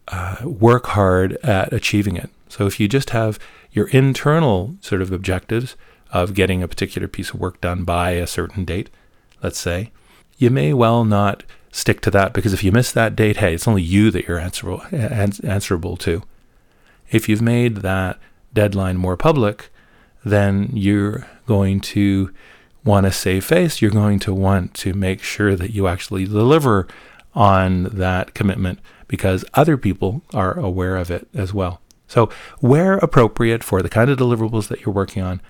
uh, 0.07 0.37
work 0.43 0.87
hard 0.87 1.33
at 1.43 1.71
achieving 1.73 2.15
it. 2.15 2.29
So 2.49 2.65
if 2.65 2.79
you 2.79 2.87
just 2.87 3.11
have 3.11 3.39
your 3.71 3.87
internal 3.89 4.75
sort 4.81 5.01
of 5.01 5.11
objectives 5.11 5.75
of 6.11 6.33
getting 6.33 6.63
a 6.63 6.67
particular 6.67 7.07
piece 7.07 7.31
of 7.31 7.39
work 7.39 7.59
done 7.61 7.83
by 7.83 8.11
a 8.11 8.27
certain 8.27 8.65
date, 8.65 8.89
let's 9.43 9.59
say, 9.59 9.91
you 10.37 10.49
may 10.49 10.73
well 10.73 11.03
not 11.03 11.43
stick 11.71 12.01
to 12.01 12.11
that 12.11 12.33
because 12.33 12.53
if 12.53 12.63
you 12.63 12.71
miss 12.71 12.91
that 12.91 13.15
date, 13.15 13.37
hey, 13.37 13.53
it's 13.53 13.67
only 13.67 13.81
you 13.81 14.09
that 14.11 14.27
you're 14.27 14.39
answerable, 14.39 14.81
answerable 14.91 15.97
to. 15.97 16.23
If 17.11 17.29
you've 17.29 17.41
made 17.41 17.77
that 17.77 18.19
deadline 18.53 18.97
more 18.97 19.17
public, 19.17 19.69
then 20.23 20.69
you're 20.73 21.27
going 21.45 21.79
to 21.79 22.33
want 22.83 23.05
to 23.05 23.11
save 23.11 23.45
face. 23.45 23.81
You're 23.81 23.91
going 23.91 24.19
to 24.19 24.33
want 24.33 24.73
to 24.75 24.93
make 24.93 25.21
sure 25.21 25.55
that 25.55 25.71
you 25.71 25.87
actually 25.87 26.25
deliver 26.25 26.87
on 27.33 27.83
that 27.83 28.33
commitment 28.33 28.79
because 29.07 29.45
other 29.53 29.77
people 29.77 30.21
are 30.33 30.57
aware 30.57 30.97
of 30.97 31.09
it 31.09 31.27
as 31.33 31.53
well. 31.53 31.81
So, 32.07 32.29
where 32.59 32.93
appropriate 32.97 33.63
for 33.63 33.81
the 33.81 33.89
kind 33.89 34.09
of 34.09 34.17
deliverables 34.17 34.69
that 34.69 34.85
you're 34.85 34.93
working 34.93 35.23
on, 35.23 35.41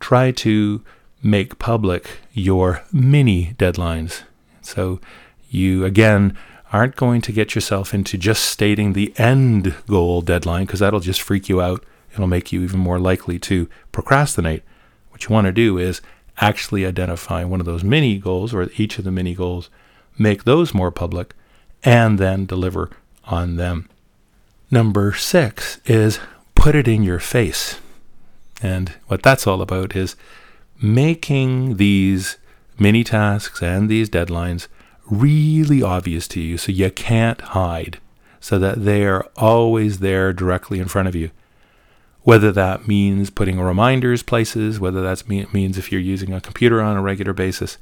try 0.00 0.32
to 0.32 0.82
make 1.22 1.58
public 1.58 2.18
your 2.32 2.82
mini 2.92 3.54
deadlines. 3.54 4.22
So 4.60 5.00
you, 5.48 5.84
again, 5.84 6.36
aren't 6.72 6.96
going 6.96 7.20
to 7.22 7.32
get 7.32 7.54
yourself 7.54 7.94
into 7.94 8.18
just 8.18 8.44
stating 8.44 8.92
the 8.92 9.12
end 9.16 9.74
goal 9.86 10.22
deadline 10.22 10.66
because 10.66 10.80
that'll 10.80 11.00
just 11.00 11.22
freak 11.22 11.48
you 11.48 11.60
out. 11.60 11.84
It'll 12.12 12.26
make 12.26 12.52
you 12.52 12.62
even 12.62 12.80
more 12.80 12.98
likely 12.98 13.38
to 13.40 13.68
procrastinate. 13.92 14.62
What 15.10 15.24
you 15.24 15.32
want 15.32 15.46
to 15.46 15.52
do 15.52 15.78
is 15.78 16.00
actually 16.38 16.84
identify 16.84 17.44
one 17.44 17.60
of 17.60 17.66
those 17.66 17.84
mini 17.84 18.18
goals 18.18 18.52
or 18.52 18.68
each 18.76 18.98
of 18.98 19.04
the 19.04 19.12
mini 19.12 19.34
goals, 19.34 19.70
make 20.18 20.44
those 20.44 20.74
more 20.74 20.90
public, 20.90 21.34
and 21.84 22.18
then 22.18 22.46
deliver 22.46 22.90
on 23.24 23.56
them. 23.56 23.88
Number 24.70 25.12
six 25.12 25.80
is 25.84 26.18
put 26.54 26.74
it 26.74 26.88
in 26.88 27.02
your 27.02 27.18
face. 27.18 27.78
And 28.62 28.90
what 29.08 29.22
that's 29.22 29.46
all 29.46 29.60
about 29.60 29.96
is 29.96 30.16
making 30.80 31.76
these 31.76 32.38
mini 32.78 33.04
tasks 33.04 33.62
and 33.62 33.88
these 33.88 34.08
deadlines 34.08 34.68
really 35.10 35.82
obvious 35.82 36.26
to 36.28 36.40
you 36.40 36.56
so 36.56 36.72
you 36.72 36.90
can't 36.90 37.40
hide, 37.40 37.98
so 38.40 38.58
that 38.58 38.84
they 38.84 39.04
are 39.04 39.28
always 39.36 39.98
there 39.98 40.32
directly 40.32 40.78
in 40.78 40.88
front 40.88 41.08
of 41.08 41.14
you. 41.14 41.30
Whether 42.22 42.52
that 42.52 42.86
means 42.86 43.30
putting 43.30 43.60
reminders 43.60 44.22
places, 44.22 44.78
whether 44.78 45.02
that 45.02 45.28
means 45.28 45.76
if 45.76 45.90
you're 45.90 46.00
using 46.00 46.32
a 46.32 46.40
computer 46.40 46.80
on 46.80 46.96
a 46.96 47.02
regular 47.02 47.32
basis, 47.32 47.78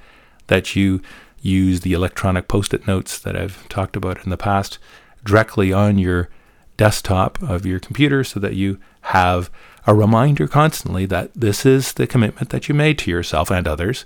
that 0.47 0.75
you 0.75 1.03
use 1.41 1.81
the 1.81 1.93
electronic 1.93 2.49
post 2.49 2.75
it 2.75 2.87
notes 2.87 3.19
that 3.19 3.37
I've 3.37 3.69
talked 3.69 3.97
about 3.97 4.25
in 4.25 4.31
the 4.31 4.37
past 4.37 4.79
directly 5.25 5.73
on 5.73 5.99
your 5.99 6.29
desktop 6.77 7.43
of 7.43 7.67
your 7.67 7.79
computer 7.79 8.25
so 8.25 8.41
that 8.41 8.55
you 8.55 8.79
have 9.03 9.51
a 9.87 9.95
reminder 9.95 10.47
constantly 10.47 11.07
that 11.07 11.31
this 11.35 11.67
is 11.67 11.95
the 11.95 12.07
commitment 12.07 12.51
that 12.51 12.69
you 12.69 12.75
made 12.75 12.99
to 12.99 13.11
yourself 13.11 13.51
and 13.51 13.67
others 13.67 14.05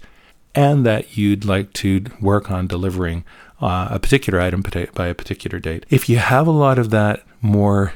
and 0.55 0.87
that 0.87 1.17
you'd 1.17 1.45
like 1.45 1.73
to 1.73 2.05
work 2.21 2.51
on 2.51 2.67
delivering 2.67 3.25
uh, 3.61 3.89
a 3.91 3.99
particular 3.99 4.41
item 4.41 4.63
by 4.95 5.07
a 5.07 5.15
particular 5.15 5.59
date. 5.59 5.85
If 5.91 6.09
you 6.09 6.19
have 6.19 6.47
a 6.47 6.53
lot 6.53 6.79
of 6.79 6.91
that 6.91 7.25
more, 7.41 7.95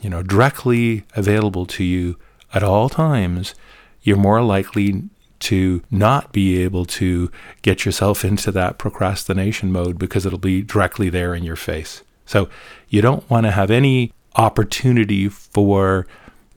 you 0.00 0.10
know, 0.10 0.22
directly 0.22 1.04
available 1.14 1.66
to 1.66 1.84
you 1.84 2.16
at 2.52 2.62
all 2.62 2.88
times, 2.88 3.54
you're 4.02 4.16
more 4.16 4.42
likely 4.42 5.04
to 5.40 5.82
not 5.90 6.32
be 6.32 6.62
able 6.62 6.84
to 6.84 7.30
get 7.62 7.84
yourself 7.84 8.24
into 8.24 8.50
that 8.52 8.78
procrastination 8.78 9.70
mode 9.72 9.98
because 9.98 10.26
it'll 10.26 10.38
be 10.38 10.62
directly 10.62 11.08
there 11.08 11.34
in 11.34 11.44
your 11.44 11.56
face. 11.56 12.02
So 12.24 12.48
you 12.88 13.02
don't 13.02 13.28
want 13.30 13.46
to 13.46 13.52
have 13.52 13.70
any 13.70 14.12
opportunity 14.36 15.28
for 15.28 16.06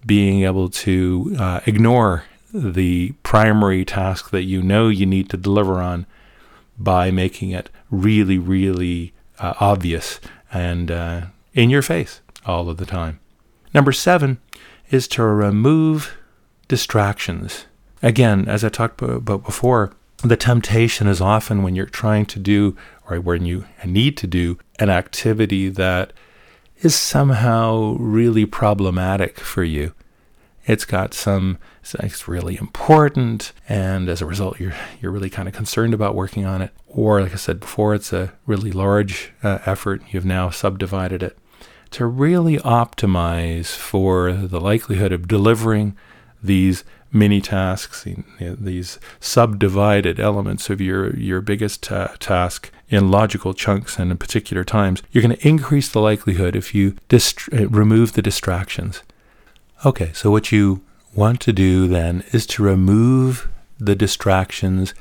being 0.06 0.44
able 0.44 0.70
to 0.70 1.36
uh, 1.40 1.60
ignore 1.66 2.24
the 2.54 3.12
primary 3.24 3.86
task 3.86 4.32
that 4.32 4.44
you 4.44 4.62
know 4.62 4.90
you 4.90 5.06
need 5.06 5.30
to 5.30 5.38
deliver 5.38 5.76
on 5.76 6.06
by 6.78 7.12
making 7.12 7.52
it 7.52 7.70
really, 7.92 8.38
really 8.38 9.14
uh, 9.38 9.54
obvious 9.60 10.20
and 10.52 10.90
uh, 10.90 11.22
in 11.54 11.70
your 11.70 11.82
face 11.82 12.22
all 12.46 12.70
of 12.70 12.78
the 12.78 12.86
time. 12.86 13.20
Number 13.74 13.92
seven 13.92 14.40
is 14.90 15.08
to 15.10 15.24
remove 15.24 16.18
distractions. 16.68 17.66
Again, 18.02 18.48
as 18.48 18.64
I 18.64 18.70
talked 18.70 19.02
about 19.02 19.46
before, 19.46 19.92
the 20.24 20.38
temptation 20.38 21.08
is 21.08 21.22
often 21.22 21.64
when 21.64 21.76
you're 21.76 21.86
trying 21.86 22.26
to 22.28 22.40
do 22.40 22.76
or 23.10 23.20
when 23.20 23.46
you 23.46 23.66
need 23.86 24.18
to 24.18 24.28
do 24.28 24.58
an 24.78 24.90
activity 24.90 25.70
that 25.70 26.14
is 26.78 26.96
somehow 26.96 27.96
really 28.00 28.46
problematic 28.46 29.40
for 29.40 29.64
you. 29.64 29.94
It's 30.66 30.86
got 30.86 31.14
some 31.14 31.58
it's 32.00 32.28
really 32.28 32.58
important 32.58 33.54
and 33.68 34.08
as 34.08 34.22
a 34.22 34.26
result 34.26 34.60
you're 34.60 34.76
you're 35.02 35.12
really 35.12 35.30
kind 35.30 35.48
of 35.48 35.56
concerned 35.56 35.94
about 35.94 36.16
working 36.16 36.46
on 36.46 36.62
it. 36.62 36.72
Or 36.88 37.22
like 37.22 37.34
i 37.34 37.38
said 37.38 37.60
before 37.60 37.96
it's 37.96 38.14
a 38.14 38.34
really 38.46 38.72
large 38.72 39.32
uh, 39.42 39.60
effort 39.66 40.02
you've 40.12 40.26
now 40.26 40.50
subdivided 40.50 41.24
it 41.24 41.38
to 41.92 42.06
really 42.06 42.58
optimize 42.58 43.76
for 43.76 44.32
the 44.32 44.60
likelihood 44.60 45.12
of 45.12 45.28
delivering 45.28 45.98
these 46.42 46.84
mini 47.12 47.42
tasks, 47.42 48.08
these 48.40 49.00
subdivided 49.20 50.20
elements 50.20 50.70
of 50.70 50.80
your, 50.80 51.16
your 51.16 51.42
biggest 51.42 51.84
ta- 51.84 52.16
task 52.20 52.72
in 52.90 53.12
logical 53.12 53.54
chunks 53.54 53.98
and 53.98 54.12
in 54.12 54.18
particular 54.18 54.64
times, 54.64 55.02
you're 55.12 55.24
going 55.24 55.36
to 55.36 55.48
increase 55.48 55.90
the 55.90 56.02
likelihood 56.02 56.56
if 56.56 56.76
you 56.76 56.96
dist- 57.08 57.48
remove 57.48 58.14
the 58.14 58.22
distractions. 58.22 59.02
Okay, 59.86 60.12
so 60.14 60.30
what 60.30 60.52
you 60.52 60.82
want 61.14 61.40
to 61.42 61.54
do 61.54 61.88
then 61.88 62.24
is 62.32 62.46
to 62.46 62.64
remove 62.64 63.50
the 63.80 63.96
distractions, 63.96 64.94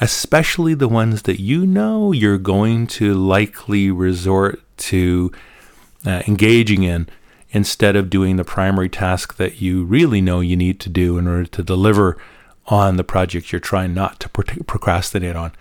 especially 0.00 0.74
the 0.74 0.88
ones 0.88 1.22
that 1.22 1.40
you 1.40 1.66
know 1.66 2.12
you're 2.12 2.38
going 2.38 2.86
to 2.86 3.14
likely 3.14 3.90
resort 3.90 4.60
to 4.76 5.30
uh, 6.04 6.22
engaging 6.26 6.82
in 6.82 7.08
instead 7.54 7.96
of 7.96 8.10
doing 8.10 8.36
the 8.36 8.44
primary 8.44 8.90
task 8.90 9.36
that 9.36 9.62
you 9.62 9.84
really 9.84 10.20
know 10.20 10.40
you 10.40 10.56
need 10.56 10.78
to 10.80 10.90
do 10.90 11.16
in 11.16 11.26
order 11.26 11.46
to 11.46 11.62
deliver 11.62 12.18
on 12.66 12.96
the 12.96 13.04
project 13.04 13.52
you're 13.52 13.60
trying 13.60 13.94
not 13.94 14.20
to 14.20 14.28
procrastinate 14.28 15.36
on. 15.36 15.52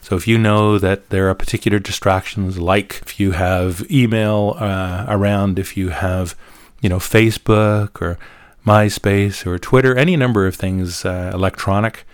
So 0.00 0.16
if 0.16 0.28
you 0.28 0.36
know 0.36 0.78
that 0.78 1.08
there 1.08 1.30
are 1.30 1.34
particular 1.34 1.78
distractions, 1.78 2.58
like 2.58 3.00
if 3.02 3.18
you 3.18 3.32
have 3.32 3.90
email 3.90 4.56
uh, 4.58 5.06
around, 5.08 5.58
if 5.58 5.76
you 5.76 5.88
have 5.88 6.36
you 6.80 6.88
know, 6.88 6.98
Facebook 6.98 8.00
or 8.00 8.18
MySpace 8.66 9.46
or 9.46 9.58
Twitter, 9.58 9.96
any 9.96 10.16
number 10.16 10.46
of 10.46 10.54
things 10.54 11.04
uh, 11.04 11.30
electronic. 11.32 12.04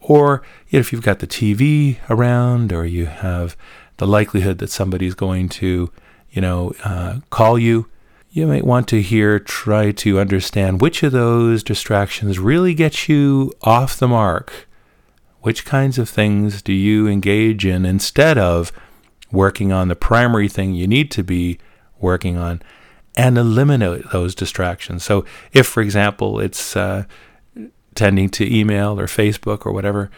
Or 0.00 0.42
you 0.68 0.78
know, 0.78 0.80
if 0.80 0.92
you've 0.92 1.02
got 1.02 1.18
the 1.20 1.26
TV 1.26 1.98
around, 2.08 2.72
or 2.72 2.84
you 2.84 3.06
have 3.06 3.56
the 3.98 4.06
likelihood 4.06 4.58
that 4.58 4.70
somebody's 4.70 5.14
going 5.14 5.48
to, 5.48 5.90
you 6.30 6.40
know, 6.42 6.72
uh, 6.84 7.20
call 7.30 7.58
you, 7.58 7.88
you 8.30 8.46
might 8.46 8.64
want 8.64 8.88
to 8.88 9.00
here 9.00 9.38
try 9.38 9.90
to 9.92 10.20
understand 10.20 10.80
which 10.80 11.02
of 11.02 11.12
those 11.12 11.62
distractions 11.62 12.38
really 12.38 12.74
get 12.74 13.08
you 13.08 13.52
off 13.62 13.98
the 13.98 14.08
mark. 14.08 14.68
Which 15.40 15.64
kinds 15.64 15.98
of 15.98 16.08
things 16.08 16.62
do 16.62 16.72
you 16.72 17.06
engage 17.06 17.64
in 17.64 17.86
instead 17.86 18.36
of 18.38 18.72
working 19.30 19.72
on 19.72 19.88
the 19.88 19.96
primary 19.96 20.48
thing 20.48 20.74
you 20.74 20.86
need 20.86 21.10
to 21.12 21.22
be 21.22 21.58
working 22.00 22.36
on? 22.36 22.60
and 23.18 23.36
eliminate 23.36 24.10
those 24.12 24.34
distractions. 24.34 25.02
So, 25.02 25.24
if, 25.52 25.66
for 25.66 25.82
example, 25.82 26.38
it's 26.38 26.76
uh, 26.76 27.04
tending 27.96 28.28
to 28.30 28.56
email 28.56 28.98
or 28.98 29.06
Facebook 29.06 29.66
or 29.66 29.72
whatever, 29.72 30.08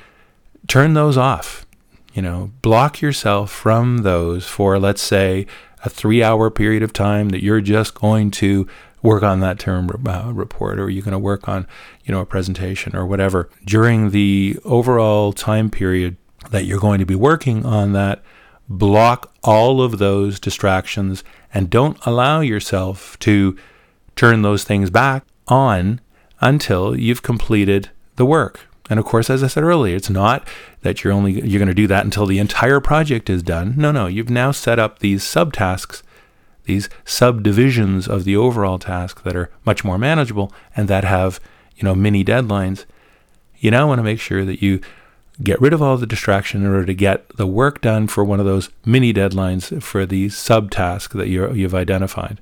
turn 0.69 0.93
those 0.93 1.17
off. 1.17 1.67
You 2.13 2.21
know, 2.21 2.53
block 2.61 3.01
yourself 3.01 3.51
from 3.51 3.99
those 3.99 4.47
for, 4.47 4.79
let's 4.79 5.01
say, 5.01 5.47
a 5.85 5.91
three 5.91 6.23
hour 6.23 6.51
period 6.51 6.83
of 6.83 6.93
time 6.93 7.31
that 7.31 7.43
you're 7.43 7.61
just 7.61 7.95
going 7.95 8.31
to 8.33 8.67
work 9.03 9.23
on 9.23 9.41
that 9.41 9.59
term 9.59 9.91
uh, 10.07 10.31
report 10.33 10.79
or 10.79 10.91
you're 10.91 11.03
going 11.03 11.13
to 11.13 11.19
work 11.19 11.49
on, 11.49 11.67
you 12.05 12.13
know, 12.13 12.21
a 12.21 12.27
presentation 12.27 12.95
or 12.95 13.07
whatever. 13.07 13.49
During 13.65 14.11
the 14.11 14.59
overall 14.65 15.33
time 15.33 15.71
period 15.71 16.17
that 16.51 16.65
you're 16.65 16.81
going 16.81 16.99
to 16.99 17.07
be 17.07 17.15
working 17.15 17.65
on 17.65 17.93
that, 17.93 18.23
block 18.69 19.33
all 19.43 19.83
of 19.83 19.99
those 19.99 20.39
distractions 20.39 21.25
and 21.53 21.71
don't 21.71 21.99
allow 22.07 22.41
yourself 22.41 23.19
to 23.21 23.57
turn 24.17 24.43
those 24.43 24.65
things 24.65 24.91
back 24.91 25.25
on 25.49 26.01
until 26.41 26.97
you've 26.97 27.23
completed 27.23 27.91
the 28.17 28.25
work. 28.25 28.70
And 28.91 28.99
of 28.99 29.05
course, 29.05 29.31
as 29.31 29.45
I 29.45 29.47
said 29.47 29.63
earlier, 29.63 29.95
it's 29.95 30.11
not 30.11 30.47
that 30.83 31.03
you're 31.03 31.13
only 31.13 31.33
you're 31.33 31.61
going 31.61 31.69
to 31.69 31.75
do 31.75 31.87
that 31.87 32.05
until 32.05 32.27
the 32.27 32.41
entire 32.41 32.81
project 32.81 33.31
is 33.31 33.43
done. 33.43 33.75
No, 33.77 33.93
no, 33.93 34.09
you've 34.09 34.29
now 34.29 34.51
set 34.51 34.81
up 34.81 34.99
these 34.99 35.23
subtasks, 35.23 36.03
these 36.65 36.91
subdivisions 37.05 38.09
of 38.09 38.25
the 38.25 38.37
overall 38.37 38.81
task 38.81 39.23
that 39.23 39.37
are 39.37 39.49
much 39.65 39.85
more 39.85 39.97
manageable 39.97 40.53
and 40.77 40.89
that 40.89 41.05
have, 41.05 41.39
you 41.77 41.85
know, 41.85 41.95
mini 41.95 42.25
deadlines. 42.25 42.85
You 43.59 43.71
now 43.71 43.87
want 43.87 44.01
to 44.01 44.05
make 44.05 44.19
sure 44.19 44.45
that 44.45 44.61
you 44.61 44.81
get 45.43 45.61
rid 45.61 45.73
of 45.73 45.81
all 45.81 45.97
the 45.97 46.07
distraction 46.07 46.63
in 46.63 46.69
order 46.69 46.85
to 46.85 46.95
get 46.95 47.29
the 47.37 47.47
work 47.47 47.81
done 47.81 48.09
for 48.09 48.25
one 48.25 48.41
of 48.41 48.47
those 48.47 48.71
mini 48.85 49.13
deadlines 49.13 49.81
for 49.83 50.05
the 50.05 50.27
subtask 50.27 51.11
that 51.13 51.29
you 51.29 51.53
you've 51.53 51.75
identified. 51.77 52.41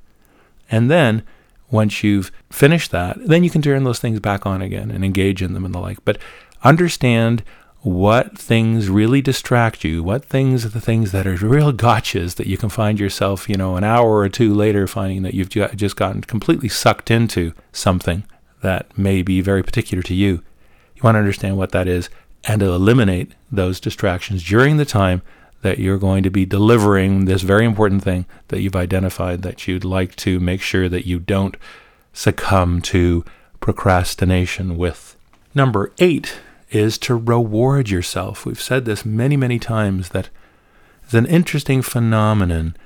And 0.71 0.91
then 0.91 1.25
once 1.71 2.03
you've 2.03 2.33
finished 2.51 2.91
that, 2.91 3.17
then 3.27 3.45
you 3.45 3.51
can 3.51 3.63
turn 3.63 3.85
those 3.85 3.99
things 3.99 4.21
back 4.21 4.47
on 4.47 4.63
again 4.63 4.91
and 4.91 5.05
engage 5.05 5.43
in 5.43 5.55
them 5.55 5.65
and 5.65 5.75
the 5.75 5.79
like. 5.79 6.05
But 6.05 6.19
understand 6.63 7.43
what 7.83 8.37
things 8.37 8.89
really 8.89 9.23
distract 9.23 9.85
you, 9.85 10.03
what 10.03 10.25
things 10.25 10.65
are 10.65 10.71
the 10.71 10.81
things 10.81 11.13
that 11.13 11.27
are 11.27 11.37
real 11.37 11.73
gotchas 11.73 12.35
that 12.35 12.47
you 12.47 12.57
can 12.57 12.69
find 12.69 12.99
yourself, 12.99 13.49
you 13.49 13.57
know, 13.57 13.77
an 13.77 13.85
hour 13.85 14.19
or 14.19 14.29
two 14.29 14.53
later 14.53 14.87
finding 14.87 15.23
that 15.23 15.35
you've 15.35 15.51
just 15.51 15.97
gotten 15.97 16.23
completely 16.23 16.69
sucked 16.69 17.11
into 17.11 17.53
something 17.73 18.25
that 18.63 18.99
may 18.99 19.23
be 19.23 19.41
very 19.41 19.63
particular 19.63 20.03
to 20.03 20.15
you. 20.15 20.43
You 20.97 21.03
want 21.03 21.15
to 21.15 21.21
understand 21.21 21.57
what 21.57 21.71
that 21.71 21.87
is 21.87 22.11
and 22.45 22.63
eliminate 22.63 23.35
those 23.53 23.79
distractions 23.79 24.43
during 24.43 24.77
the 24.77 24.85
time 24.85 25.23
that 25.63 25.79
you're 25.79 25.99
going 25.99 26.23
to 26.23 26.31
be 26.31 26.47
delivering 26.47 27.25
this 27.25 27.43
very 27.43 27.65
important 27.65 28.03
thing 28.03 28.27
that 28.49 28.61
you've 28.61 28.77
identified 28.77 29.43
that 29.43 29.67
you'd 29.67 29.85
like 29.85 30.15
to 30.17 30.39
make 30.39 30.61
sure 30.61 30.89
that 30.89 31.07
you 31.07 31.19
don't 31.19 31.57
succumb 32.13 32.81
to 32.81 33.25
procrastination 33.61 34.77
with. 34.77 35.17
Number 35.55 35.93
eight 35.99 36.41
is 36.71 36.99
to 36.99 37.17
reward 37.17 37.89
yourself. 37.89 38.45
We've 38.45 38.61
said 38.61 38.85
this 38.85 39.05
many, 39.05 39.37
many 39.37 39.59
times 39.59 40.11
that 40.11 40.29
it's 41.05 41.15
an 41.15 41.27
interesting 41.27 41.83
phenomenon 41.83 42.77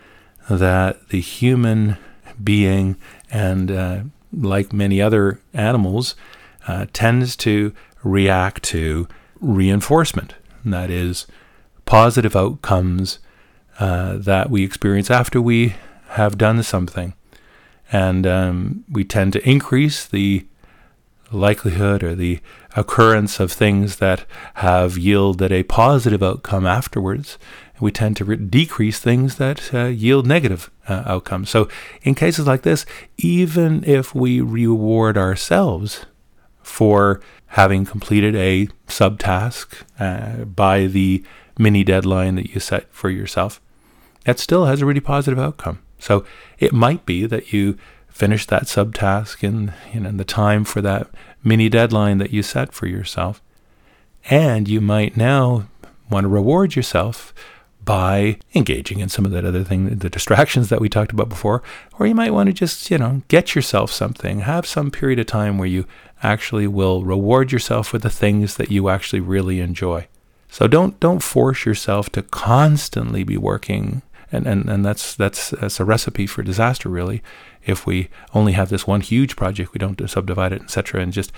that 0.48 1.08
the 1.08 1.20
human 1.20 1.98
being 2.42 2.96
and 3.30 3.70
uh, 3.70 4.00
like 4.32 4.72
many 4.72 5.00
other 5.00 5.40
animals 5.52 6.14
uh, 6.66 6.86
tends 6.92 7.36
to 7.36 7.74
react 8.04 8.62
to 8.64 9.08
reinforcement. 9.40 10.34
That 10.64 10.90
is, 10.90 11.26
positive 11.92 12.34
outcomes 12.34 13.18
uh, 13.78 14.16
that 14.16 14.48
we 14.48 14.64
experience 14.64 15.10
after 15.10 15.42
we 15.42 15.74
have 16.08 16.38
done 16.38 16.62
something. 16.62 17.12
And 17.92 18.26
um, 18.26 18.84
we 18.88 19.04
tend 19.04 19.34
to 19.34 19.46
increase 19.46 20.06
the 20.06 20.46
likelihood 21.30 22.02
or 22.02 22.14
the 22.14 22.40
occurrence 22.76 23.38
of 23.40 23.52
things 23.52 23.96
that 23.96 24.24
have 24.54 24.96
yielded 24.96 25.52
a 25.52 25.64
positive 25.64 26.22
outcome 26.22 26.64
afterwards. 26.64 27.36
We 27.78 27.92
tend 27.92 28.16
to 28.16 28.24
re- 28.24 28.36
decrease 28.36 28.98
things 28.98 29.36
that 29.36 29.74
uh, 29.74 29.88
yield 29.88 30.26
negative 30.26 30.70
uh, 30.88 31.02
outcomes. 31.04 31.50
So, 31.50 31.68
in 32.00 32.14
cases 32.14 32.46
like 32.46 32.62
this, 32.62 32.86
even 33.18 33.84
if 33.84 34.14
we 34.14 34.40
reward 34.40 35.18
ourselves 35.18 36.06
for 36.62 37.20
having 37.48 37.84
completed 37.84 38.34
a 38.34 38.68
subtask 38.86 39.82
uh, 39.98 40.46
by 40.46 40.86
the 40.86 41.22
mini 41.62 41.84
deadline 41.84 42.34
that 42.34 42.50
you 42.50 42.60
set 42.60 42.92
for 42.92 43.08
yourself, 43.08 43.60
that 44.24 44.38
still 44.38 44.66
has 44.66 44.82
a 44.82 44.86
really 44.86 45.00
positive 45.00 45.38
outcome. 45.38 45.78
So, 45.98 46.24
it 46.58 46.72
might 46.72 47.06
be 47.06 47.26
that 47.26 47.52
you 47.52 47.78
finish 48.08 48.44
that 48.46 48.64
subtask 48.64 49.42
in 49.42 49.72
you 49.94 50.00
know 50.00 50.10
in 50.10 50.16
the 50.18 50.24
time 50.24 50.64
for 50.64 50.82
that 50.82 51.08
mini 51.42 51.68
deadline 51.68 52.18
that 52.18 52.32
you 52.32 52.42
set 52.42 52.72
for 52.72 52.86
yourself. 52.86 53.40
And 54.30 54.68
you 54.68 54.80
might 54.80 55.16
now 55.16 55.68
want 56.10 56.24
to 56.24 56.28
reward 56.28 56.76
yourself 56.76 57.32
by 57.84 58.38
engaging 58.54 59.00
in 59.00 59.08
some 59.08 59.24
of 59.24 59.32
that 59.32 59.44
other 59.44 59.64
thing, 59.64 59.88
the 59.96 60.10
distractions 60.10 60.68
that 60.68 60.80
we 60.80 60.88
talked 60.88 61.10
about 61.10 61.28
before, 61.28 61.62
or 61.98 62.06
you 62.06 62.14
might 62.14 62.32
want 62.32 62.46
to 62.46 62.52
just, 62.52 62.90
you 62.90 62.98
know, 62.98 63.22
get 63.26 63.54
yourself 63.56 63.90
something, 63.90 64.40
have 64.40 64.66
some 64.66 64.90
period 64.90 65.18
of 65.18 65.26
time 65.26 65.58
where 65.58 65.66
you 65.66 65.84
actually 66.22 66.68
will 66.68 67.02
reward 67.02 67.50
yourself 67.50 67.92
with 67.92 68.02
the 68.02 68.10
things 68.10 68.56
that 68.56 68.70
you 68.70 68.88
actually 68.88 69.20
really 69.20 69.58
enjoy. 69.58 70.06
So 70.52 70.68
don't 70.68 71.00
don't 71.00 71.22
force 71.22 71.66
yourself 71.66 72.10
to 72.10 72.22
constantly 72.22 73.24
be 73.24 73.36
working 73.36 74.02
and, 74.30 74.46
and, 74.46 74.68
and 74.68 74.84
that's 74.84 75.14
that's 75.14 75.50
that's 75.50 75.80
a 75.80 75.84
recipe 75.84 76.26
for 76.26 76.42
disaster 76.42 76.88
really 76.88 77.22
if 77.64 77.86
we 77.86 78.08
only 78.34 78.52
have 78.52 78.68
this 78.68 78.86
one 78.86 79.00
huge 79.00 79.36
project, 79.36 79.72
we 79.72 79.78
don't 79.78 80.08
subdivide 80.08 80.52
it, 80.52 80.62
etc., 80.62 81.00
and 81.00 81.12
just 81.12 81.32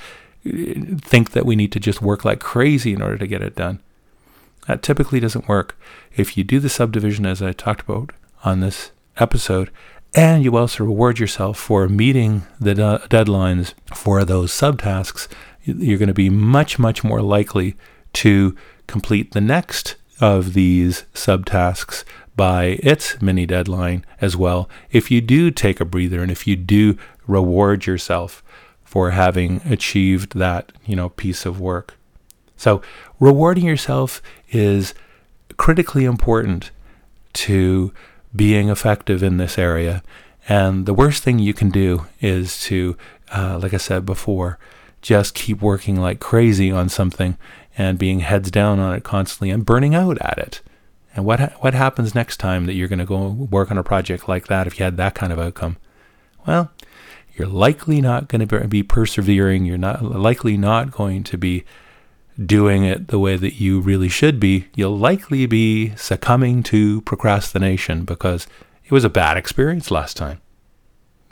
uh, 0.47 0.53
think 0.99 1.33
that 1.33 1.47
we 1.47 1.57
need 1.57 1.73
to 1.73 1.81
just 1.81 2.03
work 2.03 2.25
like 2.25 2.41
crazy 2.41 2.93
in 2.93 3.03
order 3.03 3.19
to 3.19 3.27
get 3.27 3.43
it 3.43 3.57
done. 3.57 3.81
That 4.67 4.83
typically 4.83 5.21
doesn't 5.21 5.49
work. 5.49 5.79
If 6.17 6.37
you 6.37 6.45
do 6.45 6.59
the 6.61 6.69
subdivision 6.69 7.27
as 7.27 7.43
I 7.43 7.53
talked 7.53 7.83
about 7.83 8.13
on 8.45 8.61
this 8.61 8.91
episode, 9.19 9.71
and 10.15 10.43
you 10.43 10.57
also 10.57 10.85
reward 10.85 11.19
yourself 11.19 11.59
for 11.59 11.89
meeting 11.89 12.47
the 12.59 12.75
de- 12.75 13.03
deadlines 13.11 13.75
for 13.95 14.25
those 14.25 14.53
subtasks, 14.53 15.29
you're 15.65 15.99
going 15.99 16.09
to 16.09 16.15
be 16.15 16.31
much, 16.31 16.79
much 16.79 17.03
more 17.05 17.21
likely 17.21 17.77
to 18.15 18.57
complete 18.87 19.33
the 19.33 19.41
next 19.41 19.97
of 20.21 20.55
these 20.55 21.05
subtasks 21.15 22.05
by 22.37 22.79
its 22.83 23.21
mini 23.21 23.47
deadline 23.47 24.05
as 24.21 24.37
well 24.37 24.69
if 24.91 25.11
you 25.11 25.21
do 25.21 25.51
take 25.51 25.81
a 25.81 25.85
breather 25.85 26.23
and 26.23 26.33
if 26.33 26.47
you 26.47 26.57
do 26.57 26.97
reward 27.27 27.87
yourself 27.87 28.43
for 28.95 29.11
having 29.11 29.61
achieved 29.65 30.39
that, 30.39 30.71
you 30.87 30.95
know, 30.95 31.09
piece 31.09 31.45
of 31.45 31.59
work. 31.59 31.95
So, 32.57 32.81
rewarding 33.19 33.65
yourself 33.65 34.23
is 34.51 34.95
critically 35.57 36.05
important 36.05 36.71
to 37.33 37.93
being 38.37 38.69
effective 38.69 39.21
in 39.21 39.39
this 39.39 39.59
area. 39.59 40.03
And 40.49 40.87
the 40.87 40.95
worst 40.95 41.25
thing 41.25 41.41
you 41.41 41.53
can 41.53 41.71
do 41.71 42.07
is 42.21 42.63
to, 42.67 42.97
uh, 43.35 43.59
like 43.61 43.75
I 43.75 43.79
said 43.79 44.07
before, 44.07 44.61
just 45.03 45.35
keep 45.35 45.61
working 45.61 45.97
like 45.97 46.21
crazy 46.21 46.71
on 46.71 46.89
something 46.89 47.37
and 47.77 47.99
being 47.99 48.21
heads 48.21 48.51
down 48.51 48.79
on 48.79 48.95
it 48.95 49.05
constantly 49.05 49.51
and 49.51 49.67
burning 49.67 49.95
out 49.95 50.19
at 50.21 50.39
it. 50.39 50.61
And 51.15 51.25
what 51.25 51.41
ha- 51.41 51.57
what 51.61 51.75
happens 51.75 52.15
next 52.15 52.39
time 52.39 52.67
that 52.67 52.75
you're 52.75 52.89
going 52.89 52.99
to 52.99 53.05
go 53.05 53.29
work 53.29 53.71
on 53.71 53.79
a 53.79 53.85
project 53.85 54.29
like 54.29 54.47
that 54.49 54.67
if 54.67 54.79
you 54.79 54.85
had 54.85 54.97
that 54.97 55.15
kind 55.15 55.33
of 55.33 55.39
outcome? 55.39 55.77
Well, 56.47 56.71
you're 57.37 57.49
likely 57.49 58.01
not 58.01 58.29
going 58.29 58.47
to 58.47 58.69
be 58.69 58.83
persevering. 58.83 59.65
You're 59.65 59.79
not 59.79 60.03
likely 60.03 60.57
not 60.57 60.91
going 60.91 61.25
to 61.25 61.39
be 61.39 61.65
doing 62.45 62.85
it 62.85 63.09
the 63.09 63.19
way 63.19 63.37
that 63.37 63.61
you 63.61 63.81
really 63.81 64.09
should 64.09 64.41
be. 64.41 64.67
You'll 64.75 64.99
likely 64.99 65.47
be 65.47 65.95
succumbing 65.97 66.63
to 66.65 67.01
procrastination 67.03 68.05
because 68.05 68.47
it 68.85 68.93
was 68.93 69.05
a 69.05 69.11
bad 69.11 69.37
experience 69.37 69.91
last 69.91 70.17
time. 70.17 70.41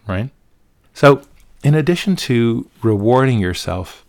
Right? 0.07 0.31
So, 0.95 1.23
in 1.63 1.75
addition 1.75 2.17
to 2.17 2.69
rewarding 2.83 3.39
yourself, 3.39 4.05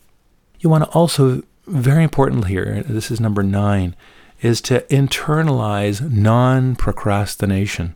you 0.60 0.70
want 0.70 0.84
to 0.84 0.90
also, 0.92 1.44
very 1.66 2.04
important 2.04 2.48
here, 2.48 2.84
this 2.88 3.10
is 3.10 3.20
number 3.20 3.44
nine, 3.44 3.96
is 4.42 4.62
to 4.62 4.82
internalize 4.90 6.02
non 6.12 6.76
procrastination. 6.76 7.96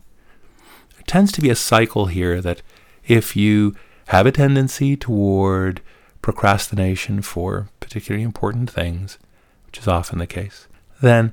There 0.94 1.04
tends 1.06 1.32
to 1.32 1.40
be 1.40 1.50
a 1.50 1.54
cycle 1.54 2.06
here 2.06 2.40
that 2.40 2.62
if 3.06 3.36
you 3.36 3.76
have 4.08 4.26
a 4.26 4.32
tendency 4.32 4.96
toward 4.96 5.82
procrastination 6.22 7.22
for 7.22 7.68
particularly 7.80 8.24
important 8.24 8.70
things, 8.70 9.18
which 9.66 9.78
is 9.78 9.88
often 9.88 10.18
the 10.18 10.26
case, 10.26 10.66
then 11.00 11.32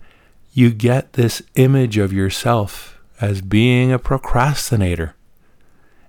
you 0.54 0.72
get 0.72 1.14
this 1.14 1.42
image 1.56 1.98
of 1.98 2.14
yourself 2.14 3.00
as 3.20 3.42
being 3.42 3.92
a 3.92 4.00
procrastinator. 4.00 5.16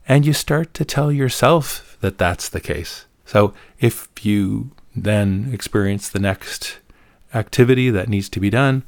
And 0.09 0.25
you 0.25 0.33
start 0.33 0.73
to 0.75 0.85
tell 0.85 1.11
yourself 1.11 1.97
that 2.01 2.19
that's 2.19 2.49
the 2.49 2.61
case. 2.61 3.07
So 3.25 3.55
if 3.81 4.09
you 4.23 4.71
then 4.97 5.51
experience 5.53 6.09
the 6.09 6.19
next 6.19 6.79
activity 7.35 7.91
that 7.91 8.09
needs 8.09 8.29
to 8.31 8.41
be 8.41 8.51
done, 8.51 8.83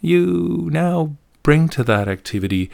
you 0.00 0.68
now 0.72 1.16
bring 1.42 1.68
to 1.68 1.84
that 1.84 2.08
activity 2.08 2.70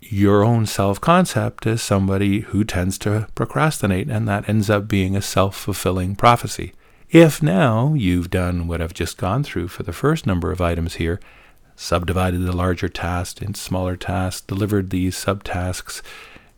your 0.00 0.44
own 0.44 0.64
self 0.66 1.00
concept 1.00 1.66
as 1.66 1.82
somebody 1.82 2.40
who 2.40 2.64
tends 2.64 2.98
to 2.98 3.28
procrastinate, 3.34 4.08
and 4.08 4.26
that 4.26 4.48
ends 4.48 4.70
up 4.70 4.88
being 4.88 5.16
a 5.16 5.22
self 5.22 5.56
fulfilling 5.56 6.16
prophecy. 6.16 6.72
If 7.10 7.42
now 7.42 7.94
you've 7.94 8.30
done 8.30 8.66
what 8.66 8.80
I've 8.80 8.94
just 8.94 9.16
gone 9.16 9.42
through 9.42 9.68
for 9.68 9.82
the 9.82 9.92
first 9.92 10.26
number 10.26 10.52
of 10.52 10.60
items 10.60 10.94
here, 10.94 11.20
subdivided 11.74 12.44
the 12.44 12.56
larger 12.56 12.88
task 12.88 13.40
into 13.40 13.58
smaller 13.58 13.96
tasks, 13.96 14.42
delivered 14.42 14.90
these 14.90 15.16
subtasks 15.16 16.02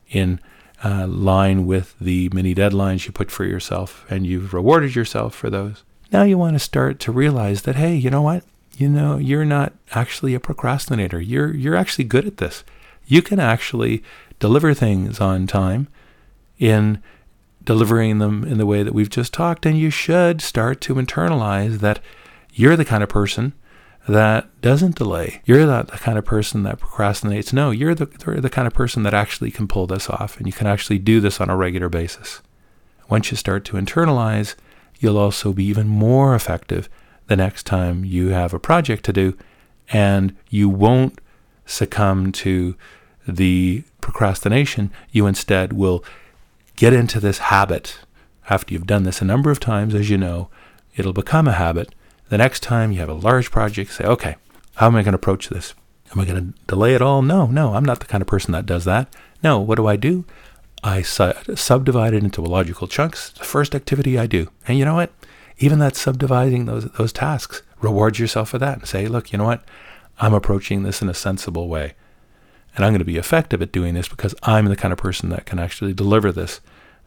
in 0.09 0.41
uh, 0.85 1.07
line 1.07 1.67
with 1.67 1.95
the 2.01 2.31
mini 2.33 2.55
deadlines 2.55 3.07
you 3.07 3.13
put 3.13 3.31
for 3.31 3.45
yourself, 3.45 4.05
and 4.11 4.27
you've 4.27 4.55
rewarded 4.55 4.95
yourself 4.95 5.35
for 5.35 5.51
those. 5.51 5.85
Now 6.13 6.23
you 6.23 6.39
want 6.39 6.55
to 6.55 6.59
start 6.59 6.99
to 7.01 7.13
realize 7.13 7.63
that, 7.63 7.77
hey, 7.77 7.95
you 7.95 8.11
know 8.11 8.23
what? 8.23 8.45
you 8.81 8.89
know, 8.89 9.19
you're 9.19 9.45
not 9.45 9.75
actually 9.93 10.35
a 10.35 10.41
procrastinator. 10.41 11.21
You're 11.21 11.55
you're 11.55 11.77
actually 11.77 12.05
good 12.05 12.27
at 12.27 12.39
this. 12.39 12.65
You 13.07 13.21
can 13.21 13.39
actually 13.39 14.03
deliver 14.39 14.73
things 14.73 15.21
on 15.21 15.47
time 15.47 15.89
in 16.59 17.03
delivering 17.63 18.19
them 18.19 18.43
in 18.43 18.57
the 18.57 18.65
way 18.65 18.83
that 18.83 18.95
we've 18.95 19.11
just 19.11 19.35
talked 19.35 19.67
and 19.67 19.79
you 19.79 19.91
should 19.91 20.41
start 20.41 20.81
to 20.81 20.95
internalize 20.95 21.81
that 21.81 22.01
you're 22.55 22.77
the 22.77 22.87
kind 22.87 23.03
of 23.03 23.09
person 23.11 23.53
that 24.09 24.61
doesn't 24.61 24.97
delay. 24.97 25.43
You're 25.45 25.67
not 25.67 25.89
the 25.89 25.99
kind 25.99 26.19
of 26.19 26.25
person 26.25 26.63
that 26.65 26.81
procrastinates. 26.81 27.53
No, 27.53 27.71
you're 27.71 27.95
the, 27.95 28.07
the 28.07 28.51
kind 28.51 28.67
of 28.67 28.75
person 28.75 29.03
that 29.05 29.15
actually 29.15 29.51
can 29.51 29.69
pull 29.69 29.87
this 29.87 30.09
off 30.09 30.37
and 30.39 30.47
you 30.47 30.53
can 30.53 30.67
actually 30.67 30.99
do 30.99 31.21
this 31.21 31.41
on 31.41 31.51
a 31.51 31.57
regular 31.57 31.89
basis. 31.89 32.41
Once 33.09 33.31
you 33.31 33.37
start 33.37 33.65
to 33.67 33.77
internalize, 33.77 34.55
you'll 34.99 35.19
also 35.19 35.53
be 35.53 35.65
even 35.65 35.89
more 35.89 36.35
effective 36.35 36.89
the 37.27 37.37
next 37.37 37.65
time 37.65 38.05
you 38.05 38.29
have 38.29 38.53
a 38.53 38.59
project 38.59 39.05
to 39.05 39.13
do, 39.13 39.37
and 39.91 40.37
you 40.49 40.69
won't 40.69 41.21
succumb 41.65 42.33
to 42.33 42.77
the 43.27 43.85
procrastination. 44.01 44.91
You 45.13 45.27
instead 45.27 45.73
will 45.73 46.05
get 46.75 46.93
into 46.93 47.21
this 47.21 47.39
habit. 47.39 48.01
After 48.49 48.75
you've 48.75 48.87
done 48.87 49.05
this 49.05 49.23
a 49.23 49.25
number 49.25 49.51
of 49.51 49.61
times, 49.61 49.95
as 49.95 50.11
you 50.11 50.19
know, 50.19 50.49
it'll 50.97 51.13
become 51.13 51.47
a 51.47 51.53
habit. 51.53 51.95
The 52.31 52.39
next 52.39 52.63
time 52.63 52.91
you 52.91 53.01
have 53.01 53.09
a 53.09 53.15
large 53.15 53.51
project, 53.51 53.93
say, 53.93 54.05
okay, 54.05 54.37
how 54.77 54.87
am 54.87 54.97
I 54.97 55.03
going 55.03 55.13
to 55.13 55.17
approach 55.17 55.49
this? 55.49 55.75
Am 56.13 56.21
I 56.21 56.25
going 56.25 56.53
to 56.53 56.59
delay 56.67 56.95
it 56.95 57.03
all? 57.03 57.23
No, 57.23 57.47
no, 57.47 57.75
I'm 57.75 57.85
not 57.85 58.01
the 58.01 58.07
kind 58.07 58.23
of 58.23 58.27
person 58.29 58.53
that 58.53 58.67
does 58.67 58.85
that. 58.87 59.15
No, 59.43 59.61
what 59.61 59.77
do 59.77 59.87
I 59.87 59.97
do? 59.97 60.25
I 60.83 61.03
su- 61.03 61.35
subdivide 61.55 62.15
it 62.15 62.25
into 62.25 62.41
logical 62.41 62.89
chunks. 62.89 63.31
The 63.31 63.45
first 63.45 63.75
activity 63.75 64.19
I 64.19 64.27
do. 64.27 64.49
And 64.67 64.79
you 64.79 64.85
know 64.85 64.95
what? 64.95 65.13
even 65.61 65.79
that 65.79 65.95
subdividing 65.95 66.65
those 66.65 66.87
those 66.93 67.13
tasks, 67.13 67.63
rewards 67.81 68.19
yourself 68.19 68.49
for 68.49 68.59
that 68.59 68.79
and 68.79 68.89
say, 68.89 69.07
look, 69.07 69.31
you 69.31 69.39
know 69.39 69.45
what? 69.45 69.63
I'm 70.19 70.35
approaching 70.35 70.83
this 70.83 71.01
in 71.01 71.09
a 71.09 71.15
sensible 71.15 71.69
way. 71.69 71.95
And 72.75 72.85
I'm 72.85 72.93
going 72.93 73.01
to 73.01 73.05
be 73.05 73.17
effective 73.17 73.63
at 73.63 73.73
doing 73.73 73.95
this 73.95 74.09
because 74.09 74.35
I'm 74.43 74.67
the 74.67 74.77
kind 74.77 74.93
of 74.93 74.99
person 74.99 75.29
that 75.31 75.47
can 75.47 75.59
actually 75.59 75.93
deliver 75.93 76.33
this 76.33 76.61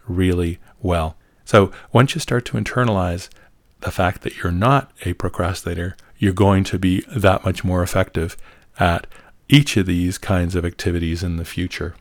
really 0.08 0.60
well. 0.82 1.18
So 1.46 1.72
once 1.92 2.16
you 2.16 2.22
start 2.22 2.46
to 2.46 2.58
internalize 2.58 3.30
the 3.84 3.92
fact 3.92 4.22
that 4.22 4.38
you're 4.38 4.52
not 4.52 4.92
a 5.06 5.14
procrastinator, 5.14 5.96
you're 6.18 6.34
going 6.34 6.64
to 6.66 6.80
be 6.80 7.02
that 7.16 7.46
much 7.46 7.64
more 7.64 7.84
effective 7.84 8.38
at 8.80 9.08
each 9.50 9.78
of 9.78 9.86
these 9.86 10.18
kinds 10.18 10.56
of 10.56 10.66
activities 10.66 11.24
in 11.24 11.38
the 11.38 11.46
future. 11.46 11.96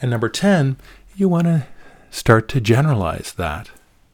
And 0.00 0.10
number 0.10 0.28
10, 0.28 0.76
you 1.16 1.28
want 1.28 1.44
to 1.44 1.66
start 2.10 2.48
to 2.48 2.60
generalize 2.60 3.34
that. 3.34 3.70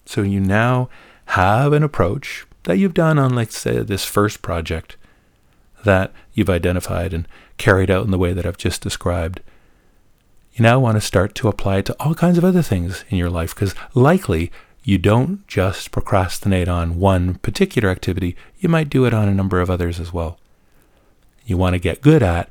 So 0.07 0.23
you 0.23 0.41
now 0.41 0.89
have 1.27 1.73
an 1.73 1.83
approach 1.83 2.47
that 2.65 2.79
you've 2.79 2.95
done 2.95 3.19
on, 3.19 3.35
let's 3.35 3.59
say, 3.59 3.83
this 3.83 4.05
first 4.05 4.43
project 4.43 4.97
that 5.85 6.13
you've 6.33 6.51
identified 6.51 7.13
and 7.13 7.29
carried 7.59 7.91
out 7.91 8.05
in 8.05 8.11
the 8.11 8.19
way 8.19 8.33
that 8.33 8.47
I've 8.47 8.57
just 8.57 8.83
described. 8.83 9.41
You 10.55 10.63
now 10.63 10.81
want 10.81 10.97
to 10.97 11.01
start 11.01 11.35
to 11.37 11.49
apply 11.49 11.79
it 11.79 11.87
to 11.87 11.97
all 12.01 12.15
kinds 12.15 12.39
of 12.39 12.45
other 12.45 12.63
things 12.63 13.05
in 13.09 13.19
your 13.19 13.31
life 13.31 13.55
because 13.55 13.75
likely 13.95 14.51
you 14.83 14.99
don't 14.99 15.47
just 15.47 15.91
procrastinate 15.91 16.69
on 16.69 16.99
one 16.99 17.35
particular 17.37 17.91
activity, 17.91 18.37
you 18.59 18.69
might 18.69 18.89
do 18.89 19.05
it 19.05 19.15
on 19.15 19.29
a 19.29 19.35
number 19.35 19.61
of 19.61 19.71
others 19.71 20.01
as 20.01 20.13
well. 20.13 20.39
You 21.45 21.57
want 21.57 21.75
to 21.75 21.79
get 21.79 22.01
good 22.01 22.23
at 22.23 22.51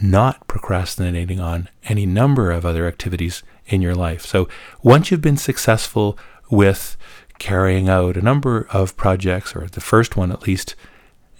not 0.00 0.46
procrastinating 0.46 1.40
on 1.40 1.68
any 1.84 2.06
number 2.06 2.52
of 2.52 2.64
other 2.64 2.86
activities 2.86 3.42
in 3.66 3.82
your 3.82 3.94
life. 3.94 4.24
So 4.24 4.48
once 4.82 5.10
you've 5.10 5.20
been 5.22 5.36
successful 5.36 6.16
with 6.50 6.96
carrying 7.38 7.88
out 7.88 8.16
a 8.16 8.22
number 8.22 8.66
of 8.70 8.96
projects, 8.96 9.54
or 9.54 9.66
the 9.66 9.80
first 9.80 10.16
one 10.16 10.30
at 10.30 10.46
least, 10.46 10.74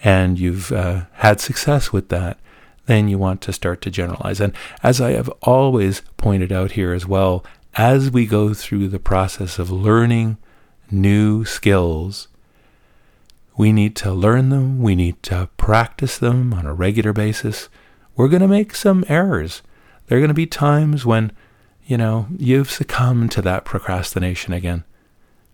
and 0.03 0.39
you've 0.39 0.73
uh, 0.73 1.03
had 1.15 1.41
success 1.41 1.93
with 1.93 2.09
that, 2.09 2.39
then 2.87 3.09
you 3.09 3.19
want 3.19 3.41
to 3.43 3.53
start 3.53 3.81
to 3.83 3.91
generalize. 3.91 4.41
And 4.41 4.53
as 4.83 5.01
I 5.01 5.13
have 5.13 5.29
always 5.43 6.01
pointed 6.17 6.53
out 6.53 6.73
here 6.73 6.93
as 6.93 7.07
well, 7.07 7.45
as 7.75 8.11
we 8.11 8.27
go 8.27 8.55
through 8.55 8.89
the 8.89 8.99
process 8.99 9.59
of 9.59 9.71
learning 9.71 10.37
new 10.91 11.45
skills, 11.45 12.29
we 13.57 13.73
need 13.73 13.97
to 13.97 14.13
learn 14.13 14.51
them, 14.51 14.81
we 14.81 14.95
need 14.95 15.23
to 15.25 15.49
practice 15.57 16.17
them 16.17 16.55
on 16.55 16.65
a 16.65 16.73
regular 16.73 17.13
basis. 17.13 17.69
We're 18.17 18.29
going 18.29 18.43
to 18.43 18.49
make 18.49 18.75
some 18.75 19.05
errors. 19.09 19.63
There 20.07 20.17
are 20.17 20.21
going 20.21 20.29
to 20.29 20.35
be 20.35 20.47
times 20.47 21.05
when, 21.05 21.33
you 21.85 21.97
know, 21.97 22.29
you've 22.37 22.71
succumbed 22.71 23.33
to 23.33 23.43
that 23.43 23.65
procrastination 23.65 24.53
again. 24.53 24.85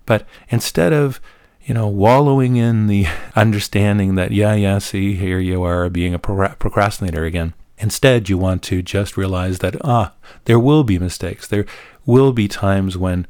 But 0.07 0.27
instead 0.50 0.92
of, 0.92 1.20
you 1.64 1.72
know, 1.74 1.88
wallowing 1.88 2.57
in 2.57 2.87
the 2.87 3.07
understanding 3.37 4.14
that, 4.16 4.33
yeah, 4.33 4.55
yeah, 4.55 4.79
see, 4.79 5.14
here 5.14 5.38
you 5.38 5.62
are 5.62 5.88
being 5.88 6.14
a 6.14 6.18
procrastinator 6.18 7.24
again. 7.24 7.55
Instead, 7.79 8.29
you 8.29 8.39
want 8.39 8.63
to 8.65 8.83
just 8.83 9.17
realize 9.17 9.59
that, 9.59 9.77
ah, 9.83 10.13
there 10.45 10.59
will 10.59 10.85
be 10.85 10.99
mistakes. 10.99 11.47
There 11.47 11.67
will 12.07 12.33
be 12.33 12.49
times 12.49 12.97
when 12.97 13.27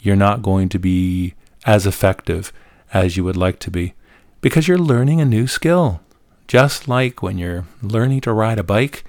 you're 0.00 0.16
not 0.16 0.42
going 0.42 0.68
to 0.70 0.78
be 0.78 1.34
as 1.64 1.86
effective 1.86 2.52
as 2.92 3.16
you 3.16 3.24
would 3.24 3.36
like 3.36 3.58
to 3.60 3.70
be 3.70 3.94
because 4.40 4.68
you're 4.68 4.78
learning 4.78 5.20
a 5.20 5.24
new 5.24 5.46
skill. 5.46 6.00
Just 6.46 6.88
like 6.88 7.22
when 7.22 7.38
you're 7.38 7.66
learning 7.82 8.20
to 8.22 8.32
ride 8.32 8.58
a 8.58 8.62
bike, 8.62 9.04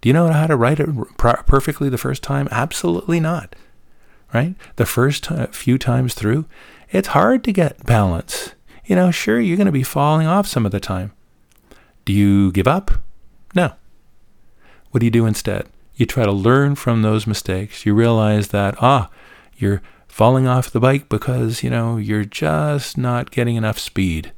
do 0.00 0.08
you 0.08 0.12
know 0.12 0.30
how 0.30 0.46
to 0.46 0.56
ride 0.56 0.80
it 0.80 0.88
perfectly 1.16 1.88
the 1.88 1.96
first 1.96 2.22
time? 2.22 2.48
Absolutely 2.50 3.20
not 3.20 3.54
right? 4.34 4.56
The 4.76 4.84
first 4.84 5.28
few 5.52 5.78
times 5.78 6.12
through, 6.12 6.44
it's 6.90 7.08
hard 7.08 7.44
to 7.44 7.52
get 7.52 7.86
balance. 7.86 8.54
You 8.84 8.96
know, 8.96 9.10
sure, 9.10 9.40
you're 9.40 9.56
going 9.56 9.66
to 9.66 9.72
be 9.72 9.84
falling 9.84 10.26
off 10.26 10.46
some 10.46 10.66
of 10.66 10.72
the 10.72 10.80
time. 10.80 11.12
Do 12.04 12.12
you 12.12 12.52
give 12.52 12.68
up? 12.68 12.90
No. 13.54 13.72
What 14.94 15.00
do 15.00 15.06
you 15.06 15.10
do 15.10 15.26
instead? 15.26 15.66
You 15.96 16.06
try 16.06 16.24
to 16.24 16.30
learn 16.30 16.76
from 16.76 17.02
those 17.02 17.26
mistakes. 17.26 17.84
You 17.84 17.94
realize 17.94 18.50
that, 18.50 18.76
ah, 18.80 19.10
you're 19.56 19.82
falling 20.06 20.46
off 20.46 20.70
the 20.70 20.78
bike 20.78 21.08
because, 21.08 21.64
you 21.64 21.70
know, 21.70 21.96
you're 21.96 22.24
just 22.24 22.96
not 22.96 23.32
getting 23.32 23.56
enough 23.56 23.76
speed, 23.76 24.30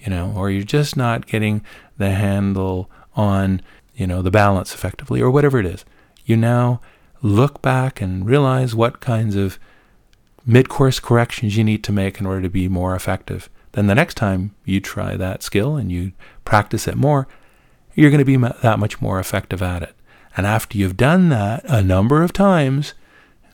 you 0.00 0.10
know, 0.10 0.32
or 0.36 0.50
you're 0.50 0.64
just 0.64 0.96
not 0.96 1.28
getting 1.28 1.64
the 1.96 2.10
handle 2.10 2.90
on, 3.14 3.62
you 3.94 4.04
know, 4.04 4.20
the 4.20 4.32
balance 4.32 4.74
effectively, 4.74 5.20
or 5.20 5.30
whatever 5.30 5.60
it 5.60 5.66
is. 5.66 5.84
You 6.24 6.36
now 6.36 6.80
look 7.22 7.62
back 7.62 8.00
and 8.00 8.26
realize 8.26 8.74
what 8.74 8.98
kinds 8.98 9.36
of 9.36 9.60
mid 10.44 10.68
course 10.68 10.98
corrections 10.98 11.56
you 11.56 11.62
need 11.62 11.84
to 11.84 11.92
make 11.92 12.18
in 12.18 12.26
order 12.26 12.42
to 12.42 12.50
be 12.50 12.66
more 12.66 12.96
effective. 12.96 13.48
Then 13.70 13.86
the 13.86 13.94
next 13.94 14.14
time 14.14 14.56
you 14.64 14.80
try 14.80 15.16
that 15.16 15.44
skill 15.44 15.76
and 15.76 15.92
you 15.92 16.10
practice 16.44 16.88
it 16.88 16.96
more, 16.96 17.28
you're 17.94 18.10
going 18.10 18.18
to 18.18 18.24
be 18.24 18.36
that 18.36 18.80
much 18.80 19.00
more 19.00 19.20
effective 19.20 19.62
at 19.62 19.84
it. 19.84 19.94
And 20.36 20.46
after 20.46 20.78
you've 20.78 20.96
done 20.96 21.28
that 21.30 21.64
a 21.64 21.82
number 21.82 22.22
of 22.22 22.32
times, 22.32 22.94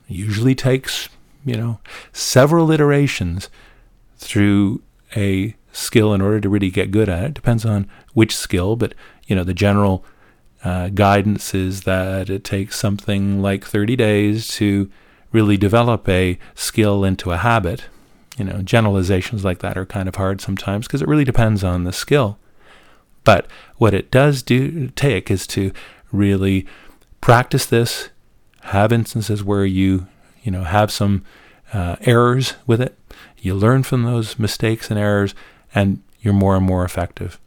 usually 0.07 0.55
takes, 0.55 1.09
you 1.45 1.57
know, 1.57 1.81
several 2.13 2.71
iterations 2.71 3.49
through 4.17 4.83
a 5.17 5.55
skill 5.73 6.15
in 6.15 6.21
order 6.21 6.41
to 6.41 6.49
really 6.49 6.71
get 6.71 6.91
good 6.91 7.09
at 7.09 7.25
it. 7.25 7.35
Depends 7.35 7.65
on 7.65 7.89
which 8.15 8.37
skill, 8.37 8.77
but 8.77 8.95
you 9.27 9.37
know, 9.37 9.45
the 9.45 9.55
general 9.55 10.05
uh, 10.65 10.89
guidance 10.89 11.55
is 11.55 11.83
that 11.83 12.31
it 12.31 12.45
takes 12.45 12.79
something 12.79 13.43
like 13.43 13.65
30 13.65 13.97
days 13.97 14.49
to 14.49 14.91
really 15.33 15.57
develop 15.57 16.09
a 16.09 16.39
skill 16.55 17.05
into 17.05 17.31
a 17.31 17.37
habit. 17.37 17.85
You 18.39 18.45
know, 18.45 18.63
generalizations 18.63 19.45
like 19.45 19.59
that 19.61 19.79
are 19.79 19.87
kind 19.87 20.09
of 20.09 20.17
hard 20.17 20.41
sometimes 20.41 20.87
because 20.87 21.03
it 21.03 21.09
really 21.09 21.25
depends 21.25 21.63
on 21.65 21.85
the 21.85 21.93
skill. 21.93 22.39
But 23.25 23.47
what 23.77 23.95
it 23.95 24.11
does 24.11 24.43
do 24.43 24.89
take 24.91 25.31
is 25.31 25.47
to 25.49 25.73
really 26.13 26.67
practice 27.21 27.67
this, 27.67 28.11
have 28.63 28.93
instances 28.93 29.43
where 29.43 29.65
you, 29.65 30.07
you 30.43 30.51
know, 30.51 30.65
have 30.65 30.91
some 30.91 31.25
uh, 31.73 31.97
errors 32.01 32.55
with 32.67 32.81
it. 32.81 32.97
You 33.39 33.55
learn 33.55 33.83
from 33.83 34.05
those 34.05 34.39
mistakes 34.39 34.91
and 34.91 34.99
errors, 34.99 35.35
and 35.75 36.03
you're 36.21 36.35
more 36.35 36.57
and 36.57 36.65
more 36.65 36.85
effective. 36.85 37.39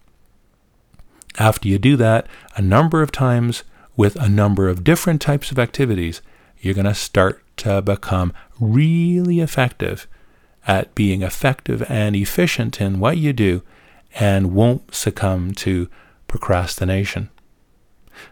After 1.37 1.67
you 1.67 1.77
do 1.77 1.95
that 1.97 2.27
a 2.55 2.61
number 2.61 3.01
of 3.01 3.11
times 3.11 3.63
with 3.95 4.15
a 4.15 4.29
number 4.29 4.69
of 4.69 4.83
different 4.83 5.21
types 5.21 5.51
of 5.51 5.59
activities, 5.59 6.21
you're 6.59 6.73
going 6.73 6.85
to 6.85 6.93
start 6.93 7.43
to 7.57 7.81
become 7.81 8.33
really 8.59 9.39
effective 9.39 10.07
at 10.67 10.93
being 10.95 11.21
effective 11.21 11.83
and 11.89 12.15
efficient 12.15 12.79
in 12.79 12.99
what 12.99 13.17
you 13.17 13.33
do 13.33 13.61
and 14.15 14.53
won't 14.53 14.93
succumb 14.93 15.53
to 15.53 15.89
procrastination. 16.27 17.29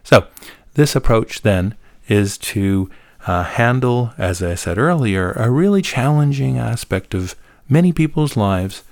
So, 0.04 0.28
this 0.74 0.96
approach 0.96 1.42
then 1.42 1.76
is 2.08 2.38
to 2.38 2.90
uh, 3.26 3.44
handle, 3.44 4.14
as 4.18 4.42
I 4.42 4.56
said 4.56 4.78
earlier, 4.78 5.32
a 5.34 5.50
really 5.50 5.82
challenging 5.82 6.58
aspect 6.58 7.14
of 7.14 7.36
many 7.68 7.92
people's 7.92 8.38
lives 8.38 8.84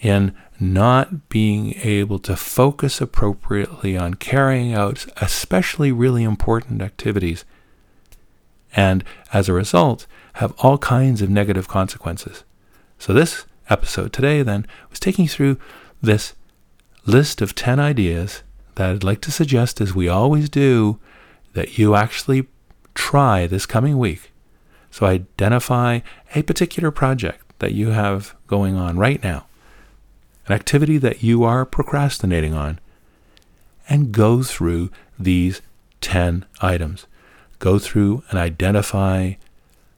in 0.00 0.34
not 0.58 1.28
being 1.28 1.74
able 1.82 2.18
to 2.20 2.36
focus 2.36 3.00
appropriately 3.00 3.96
on 3.96 4.14
carrying 4.14 4.72
out 4.72 5.06
especially 5.18 5.92
really 5.92 6.22
important 6.22 6.80
activities, 6.80 7.44
and 8.74 9.04
as 9.32 9.48
a 9.48 9.52
result, 9.52 10.06
have 10.34 10.52
all 10.58 10.78
kinds 10.78 11.22
of 11.22 11.30
negative 11.30 11.68
consequences. 11.68 12.44
So, 12.98 13.12
this 13.12 13.44
episode 13.68 14.12
today 14.12 14.42
then 14.42 14.66
was 14.90 15.00
taking 15.00 15.26
through 15.26 15.58
this 16.00 16.34
list 17.04 17.40
of 17.40 17.54
10 17.54 17.78
ideas 17.78 18.42
that 18.76 18.90
I'd 18.90 19.04
like 19.04 19.20
to 19.22 19.32
suggest, 19.32 19.80
as 19.80 19.94
we 19.94 20.08
always 20.08 20.48
do, 20.48 20.98
that 21.52 21.78
you 21.78 21.94
actually 21.94 22.46
try 22.94 23.46
this 23.46 23.66
coming 23.66 23.98
week. 23.98 24.32
So, 24.90 25.06
identify 25.06 26.00
a 26.34 26.42
particular 26.42 26.90
project 26.90 27.42
that 27.58 27.72
you 27.72 27.90
have 27.90 28.34
going 28.46 28.76
on 28.76 28.96
right 28.96 29.22
now 29.22 29.46
an 30.46 30.54
activity 30.54 30.98
that 30.98 31.22
you 31.22 31.44
are 31.44 31.64
procrastinating 31.64 32.54
on, 32.54 32.78
and 33.88 34.12
go 34.12 34.42
through 34.42 34.90
these 35.18 35.60
10 36.00 36.44
items. 36.60 37.06
Go 37.58 37.78
through 37.78 38.22
and 38.30 38.38
identify 38.38 39.34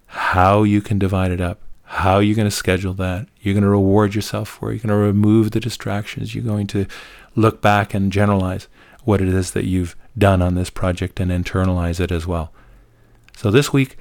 how 0.06 0.62
you 0.62 0.80
can 0.80 0.98
divide 0.98 1.30
it 1.30 1.40
up, 1.40 1.60
how 1.90 2.18
you're 2.18 2.36
going 2.36 2.46
to 2.46 2.54
schedule 2.54 2.92
that. 2.92 3.26
You're 3.40 3.54
going 3.54 3.62
to 3.62 3.68
reward 3.70 4.14
yourself 4.14 4.46
for 4.46 4.70
it. 4.70 4.74
You're 4.74 4.88
going 4.88 5.00
to 5.00 5.06
remove 5.06 5.52
the 5.52 5.60
distractions. 5.60 6.34
You're 6.34 6.44
going 6.44 6.66
to 6.68 6.86
look 7.34 7.62
back 7.62 7.94
and 7.94 8.12
generalize 8.12 8.68
what 9.04 9.22
it 9.22 9.28
is 9.28 9.52
that 9.52 9.64
you've 9.64 9.96
done 10.16 10.42
on 10.42 10.54
this 10.54 10.68
project 10.68 11.18
and 11.18 11.30
internalize 11.30 11.98
it 11.98 12.12
as 12.12 12.26
well. 12.26 12.52
So 13.36 13.50
this 13.50 13.72
week, 13.72 13.96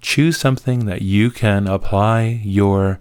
choose 0.00 0.38
something 0.38 0.86
that 0.86 1.02
you 1.02 1.30
can 1.30 1.66
apply 1.66 2.40
your 2.42 3.00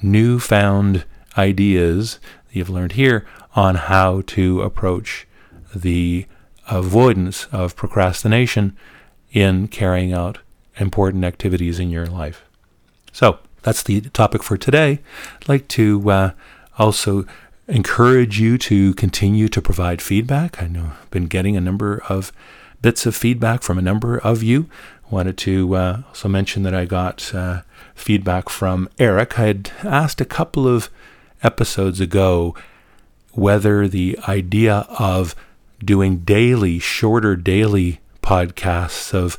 newfound 0.00 1.04
ideas 1.36 2.20
that 2.46 2.56
you've 2.56 2.70
learned 2.70 2.92
here 2.92 3.26
on 3.56 3.74
how 3.74 4.20
to 4.28 4.62
approach 4.62 5.26
the 5.74 6.26
avoidance 6.68 7.46
of 7.46 7.74
procrastination 7.74 8.76
in 9.32 9.66
carrying 9.66 10.12
out 10.12 10.38
important 10.78 11.24
activities 11.24 11.80
in 11.80 11.90
your 11.90 12.06
life. 12.06 12.44
So 13.12 13.40
that's 13.66 13.82
the 13.82 14.00
topic 14.00 14.44
for 14.44 14.56
today. 14.56 15.00
I'd 15.40 15.48
like 15.48 15.66
to 15.68 16.08
uh, 16.08 16.30
also 16.78 17.26
encourage 17.66 18.38
you 18.38 18.58
to 18.58 18.94
continue 18.94 19.48
to 19.48 19.60
provide 19.60 20.00
feedback. 20.00 20.62
I 20.62 20.68
know 20.68 20.92
I've 21.02 21.10
been 21.10 21.26
getting 21.26 21.56
a 21.56 21.60
number 21.60 22.00
of 22.08 22.32
bits 22.80 23.06
of 23.06 23.16
feedback 23.16 23.62
from 23.62 23.76
a 23.76 23.82
number 23.82 24.18
of 24.18 24.40
you. 24.40 24.70
Wanted 25.10 25.36
to 25.38 25.74
uh, 25.74 26.02
also 26.06 26.28
mention 26.28 26.62
that 26.62 26.76
I 26.76 26.84
got 26.84 27.34
uh, 27.34 27.62
feedback 27.96 28.48
from 28.48 28.88
Eric. 29.00 29.36
I 29.36 29.46
had 29.46 29.72
asked 29.82 30.20
a 30.20 30.24
couple 30.24 30.68
of 30.68 30.88
episodes 31.42 32.00
ago 32.00 32.54
whether 33.32 33.88
the 33.88 34.16
idea 34.28 34.86
of 34.96 35.34
doing 35.84 36.18
daily, 36.18 36.78
shorter 36.78 37.34
daily 37.34 37.98
podcasts 38.22 39.12
of 39.12 39.36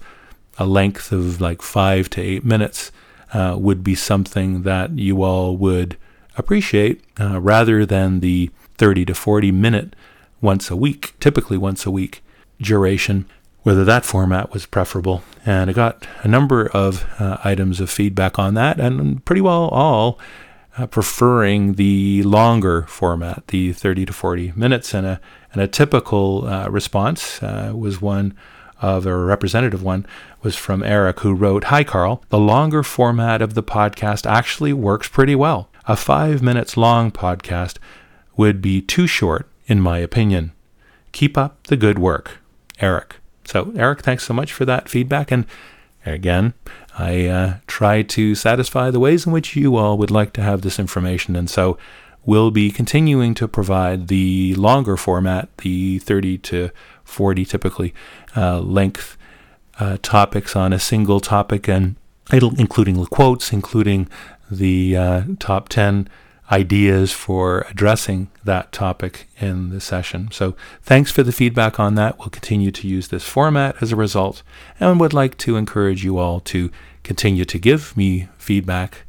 a 0.57 0.65
length 0.65 1.13
of 1.13 1.39
like 1.39 1.61
five 1.61 2.09
to 2.09 2.21
eight 2.21 2.43
minutes 2.43 2.91
uh, 3.33 3.55
would 3.57 3.83
be 3.83 3.95
something 3.95 4.63
that 4.63 4.97
you 4.97 5.23
all 5.23 5.57
would 5.57 5.97
appreciate 6.37 7.03
uh, 7.19 7.39
rather 7.41 7.85
than 7.85 8.19
the 8.19 8.51
30 8.77 9.05
to 9.05 9.15
40 9.15 9.51
minute 9.51 9.95
once 10.41 10.69
a 10.69 10.75
week, 10.75 11.15
typically 11.19 11.57
once 11.57 11.85
a 11.85 11.91
week 11.91 12.23
duration, 12.61 13.25
whether 13.63 13.83
that 13.83 14.05
format 14.05 14.53
was 14.53 14.65
preferable. 14.65 15.23
And 15.45 15.69
I 15.69 15.73
got 15.73 16.07
a 16.21 16.27
number 16.27 16.67
of 16.67 17.05
uh, 17.19 17.37
items 17.43 17.79
of 17.79 17.89
feedback 17.89 18.37
on 18.39 18.53
that, 18.53 18.79
and 18.79 19.23
pretty 19.25 19.41
well 19.41 19.67
all 19.69 20.19
uh, 20.77 20.85
preferring 20.87 21.73
the 21.73 22.23
longer 22.23 22.83
format, 22.83 23.47
the 23.47 23.73
30 23.73 24.05
to 24.05 24.13
40 24.13 24.53
minutes. 24.55 24.93
And 24.93 25.07
a, 25.07 25.21
and 25.51 25.61
a 25.61 25.67
typical 25.67 26.47
uh, 26.47 26.69
response 26.69 27.41
uh, 27.41 27.71
was 27.75 28.01
one 28.01 28.35
of 28.81 29.05
a 29.05 29.15
representative 29.15 29.83
one 29.83 30.05
was 30.43 30.55
from 30.55 30.83
Eric, 30.83 31.21
who 31.21 31.33
wrote 31.33 31.65
Hi, 31.65 31.83
Carl. 31.83 32.23
The 32.29 32.39
longer 32.39 32.83
format 32.83 33.41
of 33.41 33.53
the 33.53 33.63
podcast 33.63 34.29
actually 34.29 34.73
works 34.73 35.07
pretty 35.07 35.35
well. 35.35 35.69
A 35.87 35.95
five 35.95 36.41
minutes 36.41 36.77
long 36.77 37.11
podcast 37.11 37.77
would 38.35 38.61
be 38.61 38.81
too 38.81 39.07
short, 39.07 39.47
in 39.65 39.81
my 39.81 39.99
opinion. 39.99 40.51
Keep 41.11 41.37
up 41.37 41.63
the 41.67 41.77
good 41.77 41.97
work, 41.97 42.39
Eric. 42.79 43.15
So, 43.45 43.71
Eric, 43.75 44.01
thanks 44.01 44.25
so 44.25 44.33
much 44.33 44.51
for 44.53 44.65
that 44.65 44.89
feedback. 44.89 45.31
And 45.31 45.45
again, 46.05 46.53
I 46.97 47.27
uh, 47.27 47.53
try 47.67 48.01
to 48.01 48.35
satisfy 48.35 48.91
the 48.91 48.99
ways 48.99 49.25
in 49.25 49.31
which 49.31 49.55
you 49.55 49.75
all 49.77 49.97
would 49.97 50.11
like 50.11 50.33
to 50.33 50.41
have 50.41 50.61
this 50.61 50.79
information. 50.79 51.35
And 51.35 51.49
so, 51.49 51.77
we'll 52.27 52.51
be 52.51 52.69
continuing 52.69 53.33
to 53.33 53.47
provide 53.47 54.09
the 54.09 54.53
longer 54.55 54.97
format, 54.97 55.49
the 55.59 55.97
30 55.99 56.37
to 56.39 56.69
40 57.03 57.45
typically 57.45 57.93
uh, 58.35 58.59
length 58.59 59.17
uh, 59.79 59.97
topics 60.03 60.55
on 60.55 60.73
a 60.73 60.79
single 60.79 61.19
topic, 61.19 61.67
and 61.67 61.95
including 62.31 62.99
the 62.99 63.07
quotes, 63.07 63.53
including 63.53 64.09
the 64.51 64.95
uh, 64.95 65.23
top 65.39 65.69
10 65.69 66.09
ideas 66.51 67.11
for 67.11 67.65
addressing 67.69 68.29
that 68.43 68.71
topic 68.71 69.27
in 69.39 69.69
the 69.69 69.79
session. 69.79 70.29
So, 70.31 70.55
thanks 70.81 71.11
for 71.11 71.23
the 71.23 71.31
feedback 71.31 71.79
on 71.79 71.95
that. 71.95 72.19
We'll 72.19 72.29
continue 72.29 72.71
to 72.71 72.87
use 72.87 73.07
this 73.07 73.23
format 73.23 73.75
as 73.81 73.91
a 73.91 73.95
result, 73.95 74.43
and 74.79 74.99
would 74.99 75.13
like 75.13 75.37
to 75.39 75.55
encourage 75.55 76.03
you 76.03 76.17
all 76.17 76.41
to 76.41 76.71
continue 77.03 77.45
to 77.45 77.57
give 77.57 77.95
me 77.95 78.27
feedback. 78.37 79.03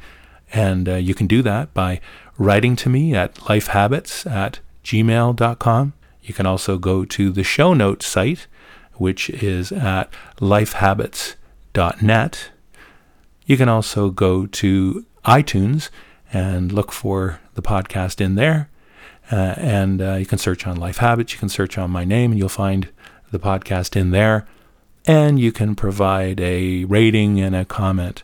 And 0.53 0.89
uh, 0.89 0.95
you 0.95 1.15
can 1.15 1.27
do 1.27 1.43
that 1.43 1.75
by 1.75 2.01
writing 2.39 2.77
to 2.77 2.89
me 2.89 3.15
at 3.15 3.35
lifehabits 3.35 4.31
at 4.31 4.61
gmail.com. 4.85 5.93
You 6.23 6.35
can 6.35 6.47
also 6.47 6.79
go 6.79 7.05
to 7.05 7.31
the 7.31 7.45
show 7.45 7.75
notes 7.75 8.07
site, 8.07 8.47
which 8.95 9.29
is 9.31 9.73
at 9.73 10.11
lifehabits.net. 10.41 12.51
You 13.47 13.57
can 13.57 13.69
also 13.69 14.11
go 14.11 14.47
to 14.47 15.07
iTunes 15.25 15.91
and 16.33 16.73
look 16.73 16.93
for 16.93 17.41
the 17.55 17.63
podcast 17.63 18.21
in 18.21 18.35
there. 18.35 18.71
Uh, 19.31 19.55
and 19.57 20.01
uh, 20.01 20.15
you 20.15 20.27
can 20.27 20.39
search 20.39 20.67
on 20.67 20.77
Life 20.77 20.99
Habits. 20.99 21.33
You 21.33 21.39
can 21.39 21.49
search 21.49 21.77
on 21.77 21.91
my 21.91 22.05
name, 22.05 22.33
and 22.33 22.39
you'll 22.39 22.49
find 22.49 22.89
the 23.31 23.39
podcast 23.39 23.97
in 23.97 24.11
there. 24.11 24.47
And 25.07 25.39
you 25.39 25.53
can 25.53 25.75
provide 25.75 26.41
a 26.41 26.85
rating 26.85 27.41
and 27.41 27.55
a 27.55 27.65
comment 27.65 28.23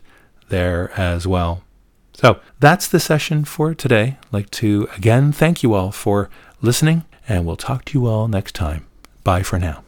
there 0.49 0.91
as 0.99 1.27
well. 1.27 1.64
So 2.15 2.39
that's 2.59 2.87
the 2.87 2.99
session 2.99 3.43
for 3.43 3.75
today. 3.75 4.17
I'd 4.23 4.33
like 4.33 4.51
to 4.51 4.87
again 4.95 5.31
thank 5.31 5.63
you 5.63 5.73
all 5.73 5.91
for 5.91 6.29
listening, 6.61 7.03
and 7.27 7.45
we'll 7.45 7.57
talk 7.57 7.85
to 7.85 7.99
you 7.99 8.07
all 8.07 8.27
next 8.27 8.55
time. 8.55 8.87
Bye 9.23 9.43
for 9.43 9.59
now. 9.59 9.83